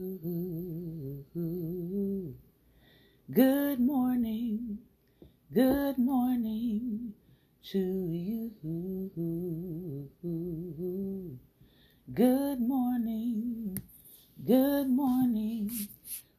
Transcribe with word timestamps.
Good 0.00 0.16
morning, 3.80 4.78
good 5.52 5.98
morning 5.98 7.12
to 7.64 7.78
you. 7.78 9.30
Good 12.14 12.60
morning, 12.62 13.78
good 14.42 14.88
morning. 14.88 15.70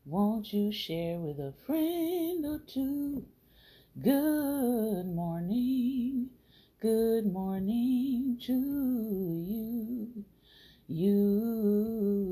Won't 0.06 0.52
you 0.52 0.72
share 0.72 1.20
with 1.20 1.38
a 1.38 1.54
friend 1.68 2.44
or 2.44 2.64
two? 2.68 3.28
Good 4.02 5.06
morning, 5.06 6.32
good 6.82 7.32
morning 7.32 8.40
to 8.42 8.54
you. 9.48 10.26
You. 10.88 12.32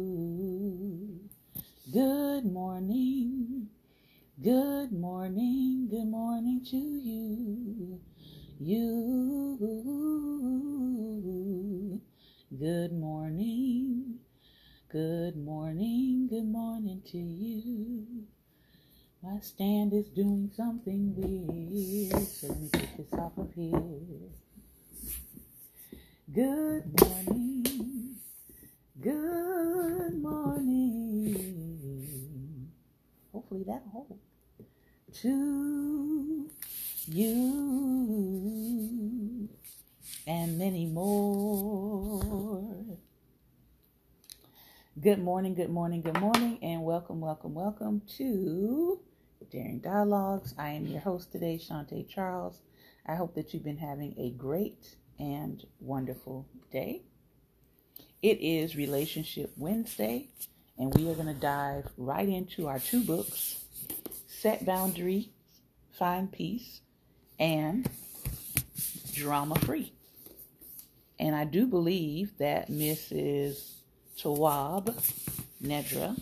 Good 1.92 2.46
morning, 2.46 3.68
good 4.44 4.92
morning, 4.92 5.88
good 5.90 6.06
morning 6.06 6.62
to 6.70 6.78
you. 6.78 8.00
You. 8.60 9.58
Good 12.60 12.92
morning, 12.92 14.20
good 14.92 15.36
morning, 15.38 16.28
good 16.30 16.46
morning 16.46 17.02
to 17.12 17.18
you. 17.18 18.26
My 19.24 19.40
stand 19.40 19.94
is 19.94 20.10
doing 20.10 20.52
something 20.56 21.16
weird, 21.16 22.28
so 22.28 22.48
let 22.50 22.60
me 22.60 22.70
get 22.72 22.98
this 22.98 23.14
off 23.14 23.38
of 23.38 23.52
here. 23.54 23.82
Good 26.32 27.02
morning, 27.02 28.18
good 29.02 30.22
morning. 30.22 31.79
Hopefully 33.32 33.64
that'll 33.66 33.90
hold. 33.92 34.20
To 35.22 36.50
you 37.08 38.30
and 40.26 40.58
many 40.58 40.86
more. 40.88 42.76
Good 45.00 45.20
morning, 45.20 45.54
good 45.56 45.70
morning, 45.70 46.02
good 46.02 46.20
morning, 46.20 46.60
and 46.62 46.84
welcome, 46.84 47.22
welcome, 47.22 47.54
welcome 47.54 48.02
to 48.18 49.00
Daring 49.52 49.80
Dialogues. 49.80 50.54
I 50.58 50.72
am 50.72 50.88
your 50.88 51.02
host 51.02 51.32
today, 51.32 51.58
Shantae 51.58 52.08
Charles. 52.10 52.62
I 53.06 53.16
hope 53.16 53.36
that 53.36 53.54
you've 53.54 53.64
been 53.64 53.78
having 53.78 54.14
a 54.18 54.32
great 54.32 54.96
and 55.20 55.66
wonderful 55.80 56.48
day. 56.72 57.04
It 58.22 58.42
is 58.42 58.76
Relationship 58.76 59.54
Wednesday, 59.56 60.30
and 60.80 60.94
we 60.96 61.10
are 61.10 61.14
going 61.14 61.28
to 61.28 61.34
dive 61.34 61.88
right 61.98 62.28
into 62.28 62.68
our 62.68 62.80
two 62.80 63.04
books 63.04 63.58
Set 64.28 64.66
Boundary, 64.66 65.30
Find 65.92 66.32
Peace, 66.32 66.80
and 67.38 67.90
Drama 69.14 69.60
Free. 69.60 69.92
And 71.20 71.36
I 71.36 71.44
do 71.44 71.68
believe 71.68 72.38
that 72.38 72.72
Mrs. 72.72 73.74
Tawwab 74.18 74.96
Nedra 75.62 76.18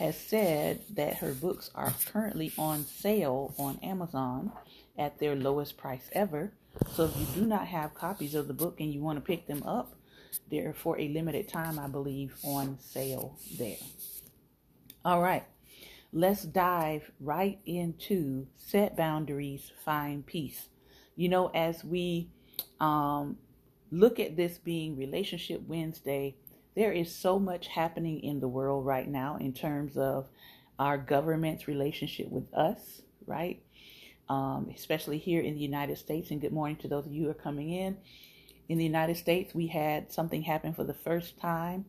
has 0.00 0.18
said 0.18 0.80
that 0.94 1.18
her 1.18 1.34
books 1.34 1.70
are 1.76 1.94
currently 2.06 2.52
on 2.58 2.84
sale 2.84 3.54
on 3.56 3.78
Amazon 3.80 4.50
at 4.98 5.20
their 5.20 5.36
lowest 5.36 5.76
price 5.76 6.10
ever. 6.12 6.52
So 6.94 7.04
if 7.04 7.16
you 7.16 7.26
do 7.42 7.46
not 7.46 7.68
have 7.68 7.94
copies 7.94 8.34
of 8.34 8.48
the 8.48 8.54
book 8.54 8.80
and 8.80 8.92
you 8.92 9.00
want 9.00 9.18
to 9.18 9.24
pick 9.24 9.46
them 9.46 9.62
up, 9.62 9.94
they're 10.50 10.74
for 10.74 10.98
a 10.98 11.08
limited 11.08 11.48
time, 11.48 11.78
I 11.78 11.88
believe, 11.88 12.34
on 12.42 12.78
sale 12.80 13.36
there. 13.58 13.76
All 15.04 15.20
right, 15.20 15.44
let's 16.12 16.42
dive 16.42 17.10
right 17.20 17.58
into 17.66 18.46
set 18.56 18.96
boundaries, 18.96 19.72
find 19.84 20.24
peace. 20.24 20.68
You 21.16 21.28
know, 21.28 21.48
as 21.48 21.84
we 21.84 22.30
um, 22.80 23.36
look 23.90 24.20
at 24.20 24.36
this 24.36 24.58
being 24.58 24.96
Relationship 24.96 25.62
Wednesday, 25.66 26.36
there 26.74 26.92
is 26.92 27.14
so 27.14 27.38
much 27.38 27.66
happening 27.66 28.20
in 28.20 28.40
the 28.40 28.48
world 28.48 28.86
right 28.86 29.08
now 29.08 29.36
in 29.36 29.52
terms 29.52 29.96
of 29.96 30.28
our 30.78 30.96
government's 30.96 31.68
relationship 31.68 32.30
with 32.30 32.52
us, 32.54 33.02
right? 33.26 33.62
Um, 34.28 34.70
especially 34.74 35.18
here 35.18 35.42
in 35.42 35.54
the 35.54 35.60
United 35.60 35.98
States. 35.98 36.30
And 36.30 36.40
good 36.40 36.52
morning 36.52 36.76
to 36.76 36.88
those 36.88 37.06
of 37.06 37.12
you 37.12 37.24
who 37.24 37.30
are 37.30 37.34
coming 37.34 37.70
in. 37.70 37.98
In 38.72 38.78
the 38.78 38.84
United 38.84 39.18
States, 39.18 39.54
we 39.54 39.66
had 39.66 40.10
something 40.10 40.40
happen 40.40 40.72
for 40.72 40.82
the 40.82 40.94
first 40.94 41.38
time 41.38 41.84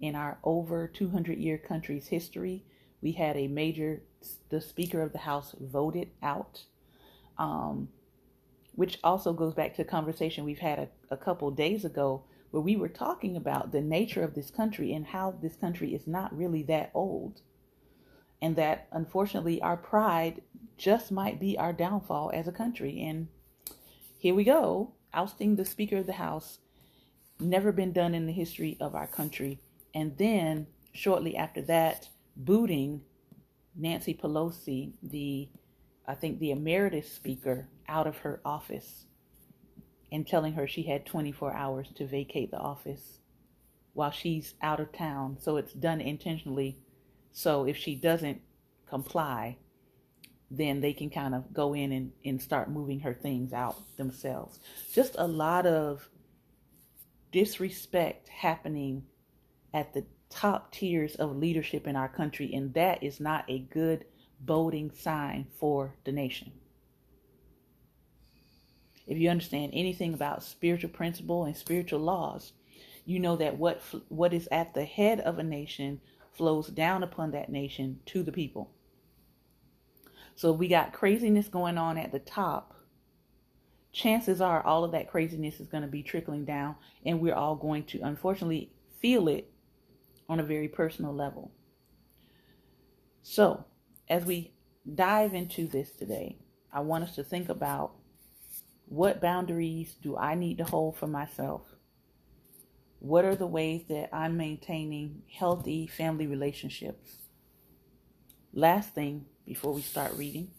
in 0.00 0.14
our 0.14 0.38
over 0.42 0.88
200 0.88 1.36
year 1.36 1.58
country's 1.58 2.06
history. 2.06 2.64
We 3.02 3.12
had 3.12 3.36
a 3.36 3.48
major, 3.48 4.00
the 4.48 4.62
Speaker 4.62 5.02
of 5.02 5.12
the 5.12 5.18
House 5.18 5.54
voted 5.60 6.08
out, 6.22 6.64
um, 7.36 7.90
which 8.74 8.98
also 9.04 9.34
goes 9.34 9.52
back 9.52 9.74
to 9.74 9.82
a 9.82 9.84
conversation 9.84 10.46
we've 10.46 10.58
had 10.60 10.78
a, 10.78 10.88
a 11.10 11.18
couple 11.18 11.50
days 11.50 11.84
ago 11.84 12.24
where 12.50 12.62
we 12.62 12.76
were 12.76 12.88
talking 12.88 13.36
about 13.36 13.70
the 13.70 13.82
nature 13.82 14.24
of 14.24 14.34
this 14.34 14.50
country 14.50 14.94
and 14.94 15.08
how 15.08 15.32
this 15.42 15.56
country 15.56 15.94
is 15.94 16.06
not 16.06 16.34
really 16.34 16.62
that 16.62 16.92
old. 16.94 17.42
And 18.40 18.56
that 18.56 18.88
unfortunately 18.90 19.60
our 19.60 19.76
pride 19.76 20.40
just 20.78 21.12
might 21.12 21.38
be 21.38 21.58
our 21.58 21.74
downfall 21.74 22.30
as 22.32 22.48
a 22.48 22.52
country. 22.52 23.02
And 23.02 23.28
here 24.16 24.34
we 24.34 24.44
go, 24.44 24.94
ousting 25.14 25.56
the 25.56 25.64
Speaker 25.64 25.98
of 25.98 26.06
the 26.06 26.12
House, 26.12 26.58
never 27.40 27.72
been 27.72 27.92
done 27.92 28.14
in 28.14 28.26
the 28.26 28.32
history 28.32 28.76
of 28.80 28.94
our 28.94 29.06
country. 29.06 29.58
And 29.94 30.16
then 30.16 30.66
shortly 30.92 31.36
after 31.36 31.62
that, 31.62 32.08
booting 32.36 33.02
Nancy 33.74 34.14
Pelosi, 34.14 34.92
the 35.02 35.48
I 36.06 36.14
think 36.14 36.40
the 36.40 36.50
emeritus 36.50 37.10
speaker, 37.10 37.68
out 37.88 38.06
of 38.06 38.18
her 38.18 38.40
office 38.44 39.06
and 40.10 40.26
telling 40.26 40.54
her 40.54 40.66
she 40.66 40.82
had 40.82 41.06
24 41.06 41.54
hours 41.54 41.88
to 41.94 42.06
vacate 42.06 42.50
the 42.50 42.58
office 42.58 43.18
while 43.92 44.10
she's 44.10 44.54
out 44.62 44.80
of 44.80 44.92
town. 44.92 45.36
So 45.40 45.56
it's 45.56 45.72
done 45.72 46.00
intentionally. 46.00 46.78
So 47.32 47.66
if 47.66 47.76
she 47.76 47.94
doesn't 47.94 48.40
comply, 48.88 49.58
then 50.56 50.80
they 50.80 50.92
can 50.92 51.10
kind 51.10 51.34
of 51.34 51.52
go 51.52 51.74
in 51.74 51.92
and, 51.92 52.12
and 52.24 52.40
start 52.40 52.70
moving 52.70 53.00
her 53.00 53.14
things 53.14 53.52
out 53.52 53.76
themselves. 53.96 54.60
Just 54.92 55.16
a 55.18 55.26
lot 55.26 55.66
of 55.66 56.08
disrespect 57.32 58.28
happening 58.28 59.04
at 59.72 59.94
the 59.94 60.04
top 60.28 60.72
tiers 60.72 61.14
of 61.16 61.36
leadership 61.36 61.86
in 61.86 61.96
our 61.96 62.08
country, 62.08 62.52
and 62.54 62.74
that 62.74 63.02
is 63.02 63.20
not 63.20 63.44
a 63.48 63.58
good 63.58 64.04
boding 64.40 64.90
sign 64.90 65.46
for 65.58 65.94
the 66.04 66.12
nation 66.12 66.52
if 69.06 69.18
you 69.18 69.28
understand 69.28 69.72
anything 69.74 70.14
about 70.14 70.42
spiritual 70.42 70.90
principle 70.90 71.44
and 71.44 71.56
spiritual 71.56 72.00
laws, 72.00 72.52
you 73.04 73.18
know 73.18 73.36
that 73.36 73.58
what 73.58 73.82
what 74.08 74.32
is 74.32 74.48
at 74.52 74.74
the 74.74 74.84
head 74.84 75.20
of 75.20 75.38
a 75.38 75.42
nation 75.42 76.00
flows 76.32 76.68
down 76.68 77.02
upon 77.02 77.32
that 77.32 77.50
nation 77.50 78.00
to 78.06 78.22
the 78.22 78.32
people. 78.32 78.70
So 80.42 80.50
we 80.50 80.66
got 80.66 80.92
craziness 80.92 81.46
going 81.46 81.78
on 81.78 81.96
at 81.96 82.10
the 82.10 82.18
top. 82.18 82.74
Chances 83.92 84.40
are 84.40 84.60
all 84.66 84.82
of 84.82 84.90
that 84.90 85.08
craziness 85.08 85.60
is 85.60 85.68
going 85.68 85.84
to 85.84 85.88
be 85.88 86.02
trickling 86.02 86.44
down 86.44 86.74
and 87.06 87.20
we're 87.20 87.36
all 87.36 87.54
going 87.54 87.84
to 87.84 88.00
unfortunately 88.02 88.72
feel 89.00 89.28
it 89.28 89.48
on 90.28 90.40
a 90.40 90.42
very 90.42 90.66
personal 90.66 91.14
level. 91.14 91.52
So, 93.22 93.66
as 94.08 94.24
we 94.24 94.52
dive 94.92 95.32
into 95.32 95.68
this 95.68 95.92
today, 95.92 96.38
I 96.72 96.80
want 96.80 97.04
us 97.04 97.14
to 97.14 97.22
think 97.22 97.48
about 97.48 97.92
what 98.86 99.20
boundaries 99.20 99.94
do 100.02 100.16
I 100.16 100.34
need 100.34 100.58
to 100.58 100.64
hold 100.64 100.96
for 100.96 101.06
myself? 101.06 101.62
What 102.98 103.24
are 103.24 103.36
the 103.36 103.46
ways 103.46 103.84
that 103.90 104.08
I'm 104.12 104.36
maintaining 104.36 105.22
healthy 105.32 105.86
family 105.86 106.26
relationships? 106.26 107.18
Last 108.52 108.92
thing 108.92 109.26
before 109.46 109.72
we 109.72 109.82
start 109.82 110.12
reading, 110.16 110.50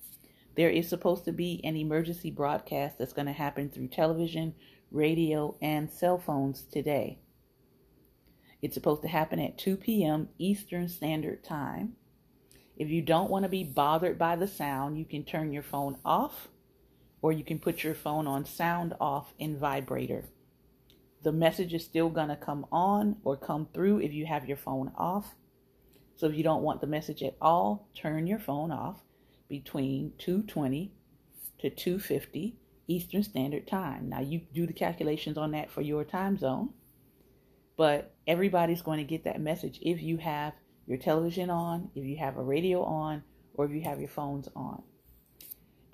there 0.55 0.69
is 0.69 0.87
supposed 0.87 1.25
to 1.25 1.31
be 1.31 1.61
an 1.63 1.75
emergency 1.75 2.29
broadcast 2.29 2.97
that's 2.97 3.13
going 3.13 3.25
to 3.25 3.33
happen 3.33 3.69
through 3.69 3.87
television, 3.87 4.53
radio, 4.91 5.57
and 5.61 5.91
cell 5.91 6.17
phones 6.17 6.63
today. 6.63 7.19
It's 8.61 8.75
supposed 8.75 9.01
to 9.01 9.07
happen 9.07 9.39
at 9.39 9.57
2 9.57 9.77
p.m. 9.77 10.29
Eastern 10.37 10.87
Standard 10.87 11.43
Time. 11.43 11.93
If 12.77 12.89
you 12.89 13.01
don't 13.01 13.29
want 13.29 13.43
to 13.43 13.49
be 13.49 13.63
bothered 13.63 14.17
by 14.17 14.35
the 14.35 14.47
sound, 14.47 14.97
you 14.97 15.05
can 15.05 15.23
turn 15.23 15.51
your 15.51 15.63
phone 15.63 15.97
off 16.05 16.47
or 17.21 17.31
you 17.31 17.43
can 17.43 17.59
put 17.59 17.83
your 17.83 17.95
phone 17.95 18.27
on 18.27 18.45
sound 18.45 18.93
off 18.99 19.33
in 19.39 19.57
vibrator. 19.57 20.25
The 21.23 21.31
message 21.31 21.73
is 21.73 21.85
still 21.85 22.09
going 22.09 22.27
to 22.27 22.35
come 22.35 22.65
on 22.71 23.17
or 23.23 23.37
come 23.37 23.67
through 23.73 24.01
if 24.01 24.11
you 24.11 24.25
have 24.25 24.47
your 24.47 24.57
phone 24.57 24.91
off. 24.97 25.35
So 26.15 26.27
if 26.27 26.35
you 26.35 26.43
don't 26.43 26.63
want 26.63 26.81
the 26.81 26.87
message 26.87 27.23
at 27.23 27.35
all, 27.41 27.87
turn 27.95 28.27
your 28.27 28.39
phone 28.39 28.71
off 28.71 29.01
between 29.49 30.13
220 30.19 30.91
to 31.59 31.69
250 31.69 32.55
Eastern 32.87 33.23
Standard 33.23 33.67
Time. 33.67 34.09
Now 34.09 34.21
you 34.21 34.41
do 34.53 34.67
the 34.67 34.73
calculations 34.73 35.37
on 35.37 35.51
that 35.51 35.71
for 35.71 35.81
your 35.81 36.03
time 36.03 36.37
zone, 36.37 36.69
but 37.77 38.13
everybody's 38.27 38.81
going 38.81 38.99
to 38.99 39.03
get 39.03 39.23
that 39.23 39.41
message 39.41 39.79
if 39.81 40.01
you 40.01 40.17
have 40.17 40.53
your 40.85 40.97
television 40.97 41.49
on, 41.49 41.89
if 41.95 42.03
you 42.03 42.17
have 42.17 42.37
a 42.37 42.43
radio 42.43 42.83
on, 42.83 43.23
or 43.53 43.65
if 43.65 43.71
you 43.71 43.81
have 43.81 43.99
your 43.99 44.09
phones 44.09 44.49
on. 44.55 44.83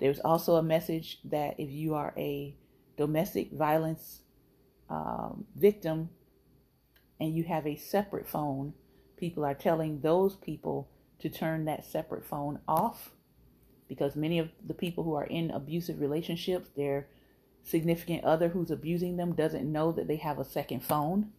There's 0.00 0.20
also 0.20 0.56
a 0.56 0.62
message 0.62 1.18
that 1.24 1.54
if 1.58 1.70
you 1.70 1.94
are 1.94 2.12
a 2.16 2.56
domestic 2.96 3.52
violence 3.52 4.22
um, 4.88 5.44
victim 5.54 6.10
and 7.20 7.34
you 7.34 7.44
have 7.44 7.66
a 7.66 7.76
separate 7.76 8.26
phone, 8.26 8.72
people 9.20 9.44
are 9.44 9.54
telling 9.54 10.00
those 10.00 10.34
people 10.36 10.88
to 11.20 11.28
turn 11.28 11.66
that 11.66 11.84
separate 11.84 12.24
phone 12.24 12.58
off 12.66 13.10
because 13.88 14.16
many 14.16 14.38
of 14.38 14.48
the 14.66 14.74
people 14.74 15.04
who 15.04 15.14
are 15.14 15.24
in 15.24 15.50
abusive 15.50 16.00
relationships, 16.00 16.70
their 16.76 17.06
significant 17.62 18.24
other 18.24 18.48
who's 18.48 18.70
abusing 18.70 19.16
them 19.16 19.32
doesn't 19.32 19.70
know 19.70 19.92
that 19.92 20.08
they 20.08 20.16
have 20.16 20.38
a 20.38 20.44
second 20.44 20.80
phone. 20.80 21.30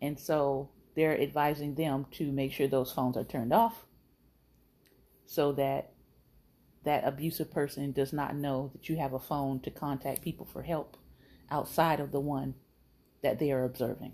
And 0.00 0.18
so 0.18 0.70
they're 0.94 1.20
advising 1.20 1.74
them 1.74 2.06
to 2.12 2.32
make 2.32 2.52
sure 2.52 2.68
those 2.68 2.92
phones 2.92 3.16
are 3.16 3.24
turned 3.24 3.52
off 3.52 3.84
so 5.26 5.52
that 5.52 5.90
that 6.84 7.06
abusive 7.06 7.50
person 7.50 7.92
does 7.92 8.12
not 8.12 8.36
know 8.36 8.70
that 8.74 8.88
you 8.88 8.96
have 8.96 9.14
a 9.14 9.18
phone 9.18 9.58
to 9.60 9.70
contact 9.70 10.22
people 10.22 10.46
for 10.46 10.62
help 10.62 10.96
outside 11.50 11.98
of 11.98 12.12
the 12.12 12.20
one 12.20 12.54
that 13.22 13.38
they 13.38 13.50
are 13.50 13.64
observing. 13.64 14.12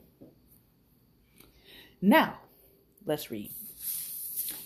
Now, 2.02 2.38
let's 3.04 3.30
read. 3.30 3.50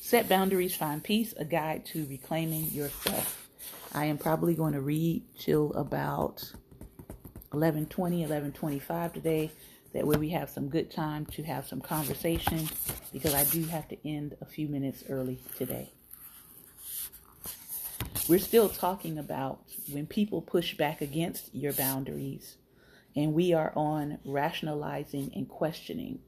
Set 0.01 0.29
boundaries, 0.29 0.77
find 0.77 1.03
peace, 1.03 1.35
a 1.37 1.45
guide 1.45 1.85
to 1.87 2.07
reclaiming 2.07 2.71
yourself. 2.71 3.49
I 3.93 4.05
am 4.05 4.19
probably 4.19 4.55
going 4.55 4.75
to 4.75 4.81
read 4.81 5.25
till 5.39 5.73
about 5.73 6.53
11:20, 7.51 8.25
11:25 8.25 9.13
today. 9.13 9.51
That 9.93 10.07
way 10.07 10.17
we 10.17 10.31
have 10.31 10.51
some 10.51 10.69
good 10.69 10.91
time 10.91 11.27
to 11.27 11.43
have 11.45 11.67
some 11.67 11.81
conversation 11.81 12.69
because 13.13 13.35
I 13.35 13.45
do 13.45 13.65
have 13.65 13.89
to 13.89 14.09
end 14.09 14.37
a 14.41 14.45
few 14.45 14.69
minutes 14.69 15.05
early 15.09 15.39
today. 15.57 15.93
We're 18.29 18.39
still 18.39 18.69
talking 18.69 19.19
about 19.19 19.61
when 19.91 20.07
people 20.07 20.41
push 20.41 20.77
back 20.77 21.01
against 21.01 21.55
your 21.55 21.73
boundaries, 21.73 22.57
and 23.15 23.35
we 23.35 23.53
are 23.53 23.73
on 23.77 24.19
rationalizing 24.25 25.33
and 25.35 25.49
questioning. 25.49 26.21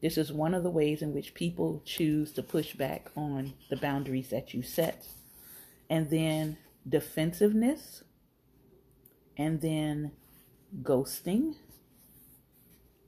This 0.00 0.16
is 0.16 0.32
one 0.32 0.54
of 0.54 0.62
the 0.62 0.70
ways 0.70 1.02
in 1.02 1.12
which 1.12 1.34
people 1.34 1.82
choose 1.84 2.32
to 2.32 2.42
push 2.42 2.74
back 2.74 3.10
on 3.16 3.52
the 3.68 3.76
boundaries 3.76 4.30
that 4.30 4.54
you 4.54 4.62
set. 4.62 5.06
And 5.88 6.08
then 6.08 6.56
defensiveness, 6.88 8.04
and 9.36 9.60
then 9.60 10.12
ghosting. 10.82 11.54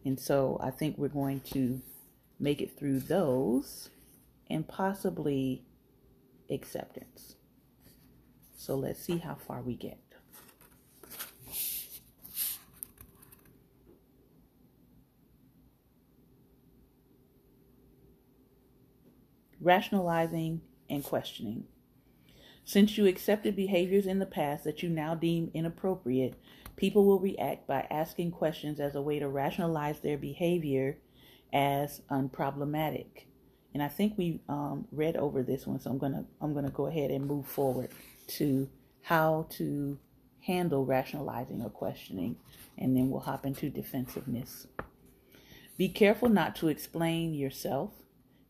And 0.05 0.19
so 0.19 0.59
I 0.63 0.71
think 0.71 0.99
we're 0.99 1.09
going 1.09 1.41
to 1.53 1.81
make 2.41 2.61
it 2.61 2.79
through 2.79 3.01
those 3.01 3.89
and 4.51 4.67
possibly 4.67 5.65
acceptance. 6.51 7.37
So 8.57 8.75
let's 8.75 9.01
see 9.01 9.19
how 9.19 9.37
far 9.37 9.63
we 9.63 9.75
get. 9.75 10.12
Rationalizing 19.63 20.61
and 20.91 21.03
questioning. 21.03 21.65
Since 22.65 22.99
you 22.99 23.07
accepted 23.07 23.57
behaviors 23.57 24.07
in 24.07 24.19
the 24.19 24.27
past 24.27 24.65
that 24.65 24.83
you 24.83 24.89
now 24.89 25.15
deem 25.15 25.51
inappropriate, 25.55 26.35
people 26.77 27.05
will 27.05 27.19
react 27.19 27.67
by 27.67 27.87
asking 27.91 28.33
questions 28.33 28.81
as 28.81 28.95
a 28.95 29.03
way 29.03 29.19
to 29.19 29.29
rationalize 29.29 30.01
their 30.01 30.19
behavior 30.19 30.99
as 31.53 32.03
unproblematic. 32.11 33.27
And 33.75 33.83
I 33.83 33.89
think 33.89 34.17
we 34.17 34.41
um, 34.49 34.87
read 34.93 35.17
over 35.17 35.43
this 35.43 35.67
one, 35.67 35.81
so 35.81 35.91
I'm 35.91 35.99
gonna 35.99 36.25
I'm 36.41 36.55
gonna 36.55 36.71
go 36.71 36.87
ahead 36.87 37.11
and 37.11 37.27
move 37.27 37.47
forward 37.47 37.91
to 38.29 38.69
how 39.03 39.47
to 39.51 39.99
handle 40.41 40.85
rationalizing 40.85 41.63
or 41.63 41.71
questioning, 41.71 42.37
and 42.77 42.97
then 42.97 43.11
we'll 43.11 43.21
hop 43.21 43.47
into 43.47 43.71
defensiveness. 43.71 44.67
Be 45.79 45.89
careful 45.89 46.29
not 46.29 46.55
to 46.57 46.69
explain 46.69 47.33
yourself. 47.33 47.93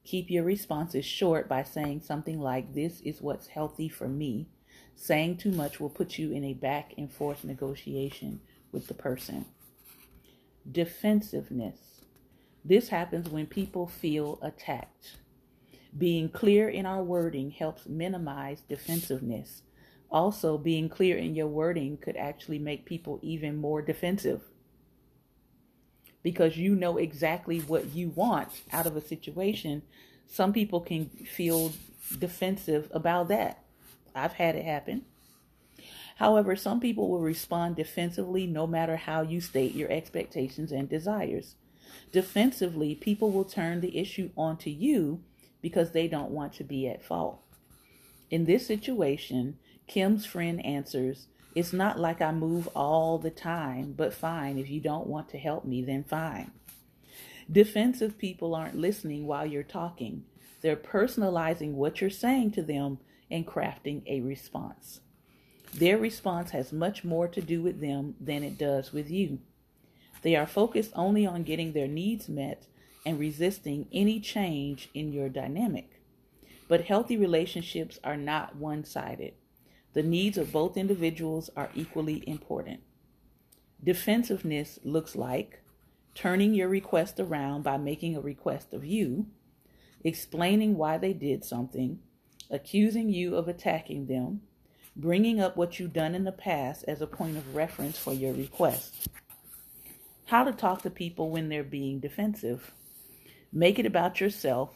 Keep 0.04 0.31
your 0.31 0.44
responses 0.44 1.04
short 1.04 1.49
by 1.49 1.62
saying 1.62 2.02
something 2.02 2.40
like, 2.40 2.75
This 2.75 3.00
is 3.02 3.22
what's 3.22 3.49
healthy 3.49 3.88
for 3.88 4.08
me. 4.08 4.49
Saying 4.96 5.38
too 5.38 5.52
much 5.52 5.81
will 5.81 5.90
put 5.90 6.19
you 6.19 6.32
in 6.32 6.44
a 6.44 6.54
back 6.54 6.94
and 6.99 7.10
forth 7.10 7.44
negotiation 7.44 8.40
with 8.72 8.88
the 8.88 8.94
person. 8.94 9.46
Defensiveness. 10.70 11.78
This 12.64 12.88
happens 12.88 13.28
when 13.28 13.46
people 13.46 13.87
feel 13.87 14.38
attacked. 14.43 15.16
Being 15.96 16.28
clear 16.28 16.69
in 16.69 16.87
our 16.87 17.02
wording 17.02 17.50
helps 17.50 17.87
minimize 17.87 18.62
defensiveness. 18.62 19.62
Also, 20.10 20.58
being 20.58 20.88
clear 20.88 21.16
in 21.16 21.34
your 21.34 21.49
wording 21.49 21.96
could 21.96 22.16
actually 22.16 22.58
make 22.58 22.84
people 22.84 23.19
even 23.22 23.56
more 23.56 23.82
defensive 23.82 24.43
because 26.23 26.57
you 26.57 26.75
know 26.75 26.99
exactly 26.99 27.59
what 27.61 27.95
you 27.95 28.11
want 28.11 28.63
out 28.73 28.87
of 28.87 28.97
a 28.97 29.01
situation. 29.01 29.83
Some 30.27 30.53
people 30.53 30.81
can 30.81 31.07
feel 31.07 31.73
defensive 32.19 32.89
about 32.93 33.29
that. 33.29 33.65
I've 34.15 34.35
had 34.35 34.57
it 34.57 34.65
happen. 34.65 35.03
However, 36.17 36.55
some 36.55 36.79
people 36.79 37.09
will 37.09 37.21
respond 37.21 37.77
defensively 37.77 38.47
no 38.47 38.67
matter 38.67 38.97
how 38.97 39.23
you 39.23 39.41
state 39.41 39.75
your 39.75 39.91
expectations 39.91 40.71
and 40.71 40.89
desires. 40.89 41.57
Defensively, 42.13 42.95
people 42.95 43.31
will 43.31 43.45
turn 43.45 43.81
the 43.81 43.99
issue 43.99 44.31
onto 44.37 44.71
you 44.71 45.23
because 45.61 45.93
they 45.93 46.09
don't 46.09 46.31
want 46.31 46.53
to 46.55 46.65
be 46.65 46.87
at 46.89 47.05
fault. 47.05 47.41
In 48.31 48.45
this 48.45 48.67
situation, 48.67 49.59
Kim's 49.87 50.25
friend 50.25 50.65
answers, 50.65 51.27
It's 51.54 51.72
not 51.72 51.99
like 51.99 52.22
I 52.22 52.32
move 52.32 52.69
all 52.75 53.19
the 53.19 53.31
time, 53.31 53.93
but 53.96 54.14
fine. 54.14 54.58
If 54.58 54.70
you 54.70 54.81
don't 54.81 55.06
want 55.06 55.28
to 55.31 55.38
help 55.38 55.64
me, 55.64 55.82
then 55.82 56.04
fine. 56.04 56.50
Defensive 57.50 58.16
people 58.16 58.54
aren't 58.54 58.76
listening 58.76 59.26
while 59.26 59.44
you're 59.44 59.62
talking. 59.62 60.25
They're 60.62 60.76
personalizing 60.76 61.72
what 61.72 62.00
you're 62.00 62.08
saying 62.08 62.52
to 62.52 62.62
them 62.62 62.99
and 63.31 63.46
crafting 63.46 64.02
a 64.06 64.20
response. 64.20 65.00
Their 65.75 65.99
response 65.99 66.50
has 66.50 66.72
much 66.72 67.04
more 67.04 67.28
to 67.28 67.40
do 67.40 67.62
with 67.62 67.81
them 67.81 68.14
than 68.20 68.43
it 68.43 68.58
does 68.58 68.93
with 68.93 69.10
you. 69.10 69.40
They 70.22 70.37
are 70.37 70.46
focused 70.46 70.93
only 70.94 71.26
on 71.26 71.43
getting 71.43 71.72
their 71.72 71.88
needs 71.88 72.28
met 72.28 72.66
and 73.04 73.19
resisting 73.19 73.88
any 73.93 74.20
change 74.20 74.88
in 74.94 75.12
your 75.12 75.28
dynamic. 75.28 76.00
But 76.69 76.84
healthy 76.84 77.16
relationships 77.16 77.99
are 78.04 78.16
not 78.16 78.56
one 78.56 78.85
sided. 78.85 79.35
The 79.94 80.02
needs 80.02 80.38
of 80.38 80.52
both 80.52 80.76
individuals 80.76 81.50
are 81.56 81.70
equally 81.75 82.26
important. 82.26 82.80
Defensiveness 83.82 84.78
looks 84.84 85.14
like 85.16 85.61
turning 86.14 86.54
your 86.54 86.68
request 86.68 87.18
around 87.18 87.62
by 87.62 87.76
making 87.76 88.16
a 88.16 88.20
request 88.20 88.72
of 88.72 88.84
you, 88.84 89.26
explaining 90.04 90.76
why 90.76 90.99
they 90.99 91.12
did 91.12 91.44
something, 91.44 91.99
accusing 92.50 93.08
you 93.08 93.34
of 93.34 93.49
attacking 93.49 94.06
them, 94.06 94.42
bringing 94.94 95.40
up 95.40 95.56
what 95.56 95.78
you've 95.78 95.92
done 95.92 96.14
in 96.14 96.25
the 96.25 96.32
past 96.32 96.84
as 96.87 97.00
a 97.00 97.06
point 97.06 97.37
of 97.37 97.54
reference 97.54 97.99
for 97.99 98.12
your 98.12 98.32
request. 98.34 99.08
How 100.26 100.44
to 100.44 100.52
talk 100.52 100.82
to 100.82 100.90
people 100.90 101.30
when 101.30 101.49
they're 101.49 101.64
being 101.64 102.00
defensive. 102.00 102.72
Make 103.52 103.78
it 103.78 103.87
about 103.87 104.20
yourself 104.20 104.70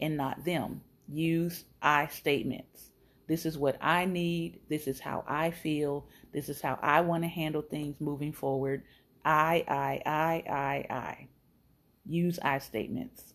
and 0.00 0.16
not 0.16 0.44
them. 0.44 0.82
Use 1.08 1.64
I 1.80 2.08
statements. 2.08 2.90
This 3.28 3.44
is 3.44 3.58
what 3.58 3.76
I 3.80 4.04
need. 4.04 4.60
This 4.68 4.86
is 4.86 5.00
how 5.00 5.24
I 5.26 5.50
feel. 5.50 6.06
This 6.32 6.48
is 6.48 6.60
how 6.60 6.78
I 6.82 7.00
want 7.00 7.24
to 7.24 7.28
handle 7.28 7.62
things 7.62 8.00
moving 8.00 8.32
forward. 8.32 8.82
I, 9.24 9.64
I, 9.66 10.02
I, 10.08 10.52
I, 10.52 10.94
I. 10.94 11.28
Use 12.04 12.38
I 12.40 12.58
statements. 12.58 13.34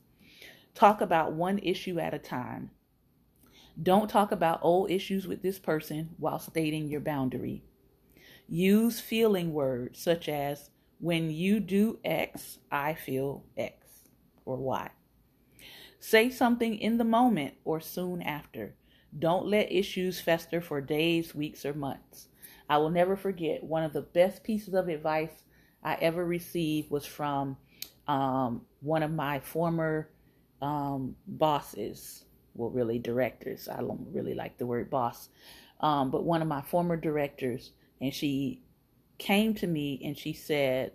Talk 0.74 1.02
about 1.02 1.34
one 1.34 1.60
issue 1.60 2.00
at 2.00 2.14
a 2.14 2.20
time. 2.20 2.72
Don't 3.82 4.10
talk 4.10 4.32
about 4.32 4.60
old 4.62 4.90
issues 4.90 5.28
with 5.28 5.42
this 5.42 5.60
person 5.60 6.12
while 6.18 6.40
stating 6.40 6.88
your 6.88 7.02
boundary. 7.02 7.64
Use 8.48 9.00
feeling 9.00 9.54
words 9.54 10.02
such 10.02 10.30
as, 10.30 10.70
when 11.00 11.32
you 11.32 11.60
do 11.60 12.00
X, 12.06 12.60
I 12.72 12.94
feel 12.94 13.44
X 13.58 13.76
or 14.46 14.58
why. 14.58 14.92
Say 16.00 16.30
something 16.30 16.78
in 16.78 16.98
the 16.98 17.04
moment 17.04 17.56
or 17.66 17.80
soon 17.82 18.22
after. 18.22 18.76
Don't 19.18 19.48
let 19.48 19.72
issues 19.72 20.22
fester 20.22 20.62
for 20.62 20.82
days, 20.82 21.36
weeks, 21.36 21.66
or 21.66 21.74
months. 21.74 22.28
I 22.70 22.78
will 22.78 22.90
never 22.90 23.16
forget 23.16 23.64
one 23.64 23.84
of 23.84 23.94
the 23.94 24.02
best 24.02 24.44
pieces 24.44 24.74
of 24.74 24.88
advice 24.88 25.44
I 25.84 25.96
ever 25.96 26.26
received 26.26 26.90
was 26.90 27.06
from 27.06 27.58
um, 28.08 28.62
one 28.80 29.04
of 29.04 29.12
my 29.12 29.40
former 29.40 30.10
um, 30.62 31.16
bosses. 31.28 32.26
Well, 32.54 32.70
really, 32.70 33.00
directors. 33.00 33.68
I 33.68 33.78
don't 33.78 34.08
really 34.12 34.34
like 34.34 34.58
the 34.58 34.66
word 34.66 34.90
boss. 34.90 35.30
Um, 35.82 36.12
but 36.12 36.24
one 36.24 36.42
of 36.42 36.48
my 36.48 36.62
former 36.62 36.96
directors, 36.96 37.72
and 38.00 38.14
she 38.14 38.62
came 39.18 39.54
to 39.56 39.68
me 39.68 40.02
and 40.04 40.18
she 40.18 40.34
said, 40.34 40.92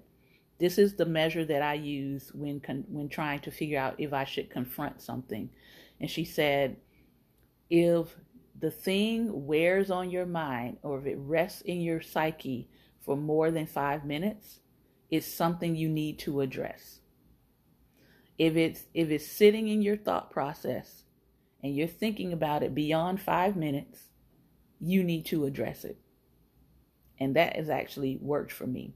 This 0.58 0.78
is 0.78 0.94
the 0.94 1.04
measure 1.04 1.44
that 1.44 1.62
I 1.62 1.74
use 1.74 2.30
when 2.34 2.60
con- 2.60 2.84
when 2.88 3.08
trying 3.08 3.40
to 3.40 3.50
figure 3.50 3.78
out 3.78 3.96
if 3.98 4.12
I 4.12 4.24
should 4.24 4.50
confront 4.50 5.02
something. 5.02 5.50
And 6.00 6.10
she 6.10 6.24
said, 6.24 6.76
if 7.70 8.16
the 8.58 8.70
thing 8.70 9.46
wears 9.46 9.90
on 9.90 10.10
your 10.10 10.26
mind 10.26 10.78
or 10.82 10.98
if 10.98 11.06
it 11.06 11.18
rests 11.18 11.60
in 11.62 11.80
your 11.80 12.00
psyche 12.00 12.68
for 13.00 13.16
more 13.16 13.50
than 13.50 13.66
5 13.66 14.04
minutes, 14.04 14.60
it's 15.10 15.26
something 15.26 15.76
you 15.76 15.88
need 15.88 16.18
to 16.20 16.40
address. 16.40 17.00
If 18.38 18.56
it's 18.56 18.84
if 18.92 19.10
it's 19.10 19.26
sitting 19.26 19.68
in 19.68 19.82
your 19.82 19.96
thought 19.96 20.30
process 20.30 21.04
and 21.62 21.74
you're 21.74 21.86
thinking 21.86 22.32
about 22.32 22.62
it 22.62 22.74
beyond 22.74 23.20
5 23.20 23.56
minutes, 23.56 24.04
you 24.80 25.02
need 25.02 25.26
to 25.26 25.46
address 25.46 25.84
it. 25.84 25.98
And 27.18 27.36
that 27.36 27.56
has 27.56 27.70
actually 27.70 28.18
worked 28.20 28.52
for 28.52 28.66
me 28.66 28.94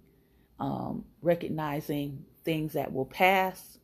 um, 0.60 1.04
recognizing 1.22 2.24
things 2.44 2.74
that 2.74 2.92
will 2.92 3.06
pass 3.06 3.78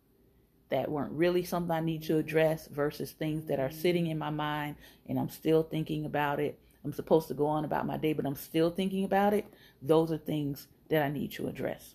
that 0.70 0.90
weren't 0.90 1.12
really 1.12 1.44
something 1.44 1.70
I 1.70 1.80
need 1.80 2.02
to 2.04 2.18
address 2.18 2.66
versus 2.68 3.12
things 3.12 3.46
that 3.46 3.60
are 3.60 3.70
sitting 3.70 4.08
in 4.08 4.18
my 4.18 4.30
mind 4.30 4.76
and 5.08 5.18
I'm 5.18 5.28
still 5.28 5.62
thinking 5.62 6.04
about 6.04 6.40
it. 6.40 6.58
I'm 6.84 6.92
supposed 6.92 7.28
to 7.28 7.34
go 7.34 7.46
on 7.46 7.64
about 7.64 7.86
my 7.86 7.96
day, 7.96 8.12
but 8.12 8.26
I'm 8.26 8.36
still 8.36 8.70
thinking 8.70 9.04
about 9.04 9.34
it. 9.34 9.46
Those 9.82 10.12
are 10.12 10.18
things 10.18 10.68
that 10.88 11.02
I 11.02 11.08
need 11.08 11.32
to 11.32 11.48
address. 11.48 11.94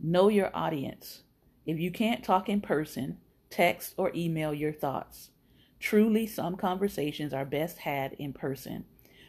Know 0.00 0.28
your 0.28 0.50
audience. 0.54 1.22
If 1.64 1.78
you 1.78 1.92
can't 1.92 2.24
talk 2.24 2.48
in 2.48 2.60
person, 2.60 3.18
text 3.50 3.94
or 3.96 4.10
email 4.14 4.52
your 4.52 4.72
thoughts. 4.72 5.30
Truly, 5.78 6.26
some 6.26 6.56
conversations 6.56 7.32
are 7.32 7.44
best 7.44 7.78
had 7.78 8.14
in 8.14 8.32
person. 8.32 8.84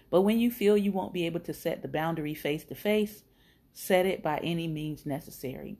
But 0.09 0.21
when 0.21 0.39
you 0.39 0.51
feel 0.51 0.77
you 0.77 0.91
won't 0.91 1.13
be 1.13 1.25
able 1.25 1.39
to 1.41 1.53
set 1.53 1.81
the 1.81 1.87
boundary 1.87 2.33
face 2.33 2.63
to 2.65 2.75
face, 2.75 3.23
set 3.73 4.05
it 4.05 4.21
by 4.21 4.37
any 4.39 4.67
means 4.67 5.05
necessary. 5.05 5.77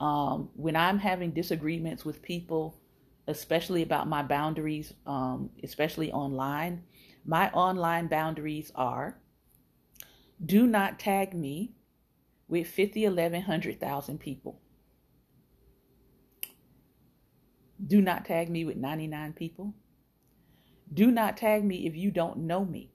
Um, 0.00 0.50
when 0.54 0.76
I'm 0.76 0.98
having 0.98 1.32
disagreements 1.32 2.04
with 2.04 2.22
people, 2.22 2.78
especially 3.26 3.82
about 3.82 4.08
my 4.08 4.22
boundaries, 4.22 4.94
um, 5.06 5.50
especially 5.62 6.12
online, 6.12 6.84
my 7.24 7.50
online 7.50 8.06
boundaries 8.06 8.70
are 8.74 9.18
do 10.44 10.66
not 10.66 10.98
tag 10.98 11.34
me 11.34 11.74
with 12.46 12.66
50, 12.68 13.04
11, 13.04 13.40
100,000 13.40 14.18
people. 14.18 14.60
Do 17.84 18.00
not 18.00 18.24
tag 18.24 18.48
me 18.48 18.64
with 18.64 18.76
99 18.76 19.32
people. 19.34 19.74
Do 20.92 21.10
not 21.10 21.36
tag 21.36 21.64
me 21.64 21.86
if 21.86 21.94
you 21.94 22.10
don't 22.10 22.38
know 22.38 22.64
me. 22.64 22.90